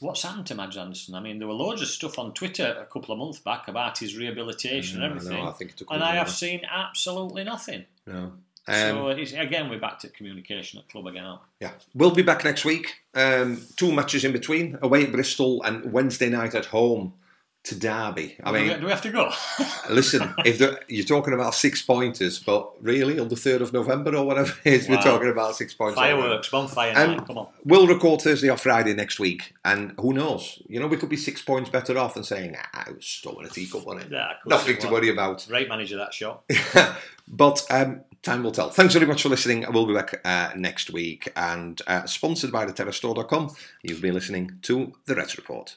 [0.00, 1.14] What's happened to Mads Andersen?
[1.14, 3.98] I mean, there were loads of stuff on Twitter a couple of months back about
[3.98, 5.46] his rehabilitation Yeah, and everything.
[5.46, 7.84] I think and I have seen absolutely nothing.
[8.06, 8.32] no.
[8.66, 11.38] so Um, it's, again, we're back to communication at club again.
[11.60, 12.96] yeah, we'll be back next week.
[13.14, 17.14] Um, two matches in between: away at Bristol and Wednesday night at home
[17.62, 18.36] to Derby.
[18.42, 19.30] I mean, do, we, have to go?
[19.90, 24.24] Listen, if you're talking about six pointers, but really on the third of November or
[24.24, 25.96] whatever it is, we're talking about six pointers.
[25.98, 27.26] Fireworks, bonfire Um, night.
[27.26, 27.48] Come on.
[27.64, 30.62] We'll record Thursday or Friday next week, and who knows?
[30.68, 33.44] You know, we could be six points better off and saying, "Ah, it was stolen
[33.44, 35.44] a teacup on it." Yeah, Nothing to worry about.
[35.46, 36.44] Great manager that shot.
[37.28, 38.70] but um, time will tell.
[38.70, 39.66] Thanks very much for listening.
[39.70, 43.54] We'll be back uh, next week, and uh, sponsored by theterrastore.com.
[43.82, 45.76] You've been listening to the Reds Report.